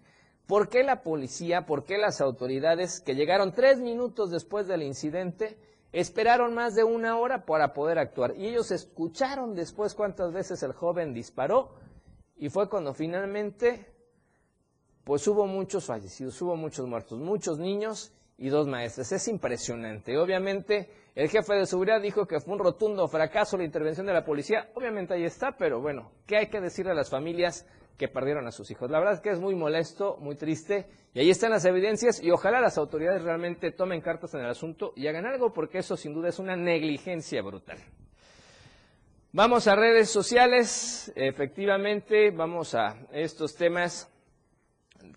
[0.47, 5.59] ¿Por qué la policía, por qué las autoridades que llegaron tres minutos después del incidente
[5.91, 8.35] esperaron más de una hora para poder actuar?
[8.35, 11.75] Y ellos escucharon después cuántas veces el joven disparó
[12.35, 13.93] y fue cuando finalmente
[15.03, 19.11] pues hubo muchos fallecidos, hubo muchos muertos, muchos niños y dos maestras.
[19.11, 20.17] Es impresionante.
[20.17, 24.23] Obviamente, el jefe de seguridad dijo que fue un rotundo fracaso la intervención de la
[24.23, 24.69] policía.
[24.75, 27.67] Obviamente ahí está, pero bueno, ¿qué hay que decirle a las familias
[27.97, 28.89] que perdieron a sus hijos?
[28.89, 32.31] La verdad es que es muy molesto, muy triste, y ahí están las evidencias, y
[32.31, 36.13] ojalá las autoridades realmente tomen cartas en el asunto y hagan algo, porque eso sin
[36.13, 37.77] duda es una negligencia brutal.
[39.33, 44.09] Vamos a redes sociales, efectivamente, vamos a estos temas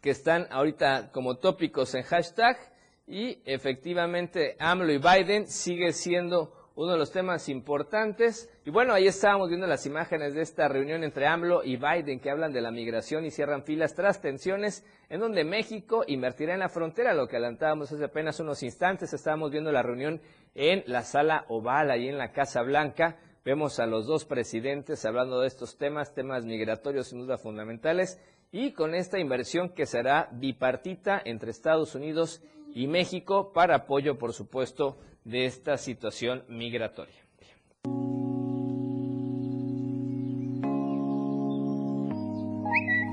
[0.01, 2.72] que están ahorita como tópicos en hashtag.
[3.07, 8.48] Y efectivamente AMLO y Biden sigue siendo uno de los temas importantes.
[8.64, 12.30] Y bueno, ahí estábamos viendo las imágenes de esta reunión entre AMLO y Biden que
[12.30, 16.68] hablan de la migración y cierran filas tras tensiones en donde México invertirá en la
[16.68, 19.12] frontera, lo que adelantábamos hace apenas unos instantes.
[19.12, 20.20] Estábamos viendo la reunión
[20.55, 23.18] en la sala oval, ahí en la Casa Blanca.
[23.44, 28.20] Vemos a los dos presidentes hablando de estos temas, temas migratorios sin duda fundamentales,
[28.53, 34.33] y con esta inversión que será bipartita entre Estados Unidos y México para apoyo, por
[34.33, 37.23] supuesto, de esta situación migratoria.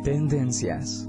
[0.03, 1.07] Tendencias.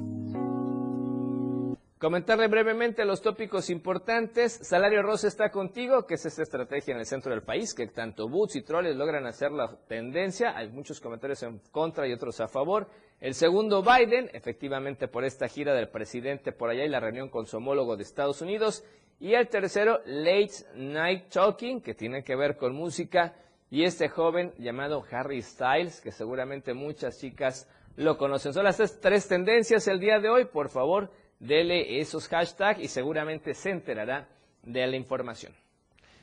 [2.00, 4.58] Comentarle brevemente los tópicos importantes.
[4.62, 8.26] Salario Rosa está contigo, que es esta estrategia en el centro del país, que tanto
[8.26, 10.56] Boots y Trolles logran hacer la tendencia.
[10.56, 12.88] Hay muchos comentarios en contra y otros a favor.
[13.20, 17.44] El segundo, Biden, efectivamente por esta gira del presidente por allá y la reunión con
[17.44, 18.82] su homólogo de Estados Unidos.
[19.18, 23.34] Y el tercero, Late Night Talking, que tiene que ver con música.
[23.68, 28.54] Y este joven llamado Harry Styles, que seguramente muchas chicas lo conocen.
[28.54, 30.46] Son las tres tendencias el día de hoy.
[30.46, 31.10] Por favor,
[31.40, 34.28] dele esos hashtags y seguramente se enterará
[34.62, 35.52] de la información.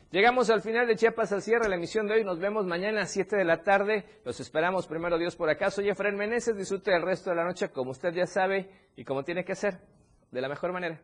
[0.10, 2.24] Llegamos al final de Chiapas al cierre, la emisión de hoy.
[2.24, 4.06] Nos vemos mañana a 7 de la tarde.
[4.24, 5.70] Los esperamos primero Dios por acá.
[5.70, 6.56] Soy Efraín Meneses.
[6.56, 9.80] Disfrute el resto de la noche como usted ya sabe y como tiene que hacer,
[10.32, 11.02] de la mejor manera.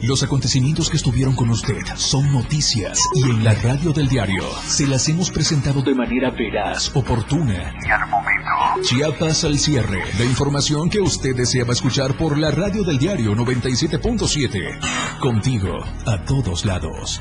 [0.00, 4.86] Los acontecimientos que estuvieron con usted son noticias y en la radio del diario se
[4.86, 8.37] las hemos presentado de manera veraz, oportuna y al momento.
[8.82, 10.02] Chiapas al cierre.
[10.18, 15.20] La información que usted deseaba escuchar por la radio del diario 97.7.
[15.20, 17.20] Contigo a todos lados.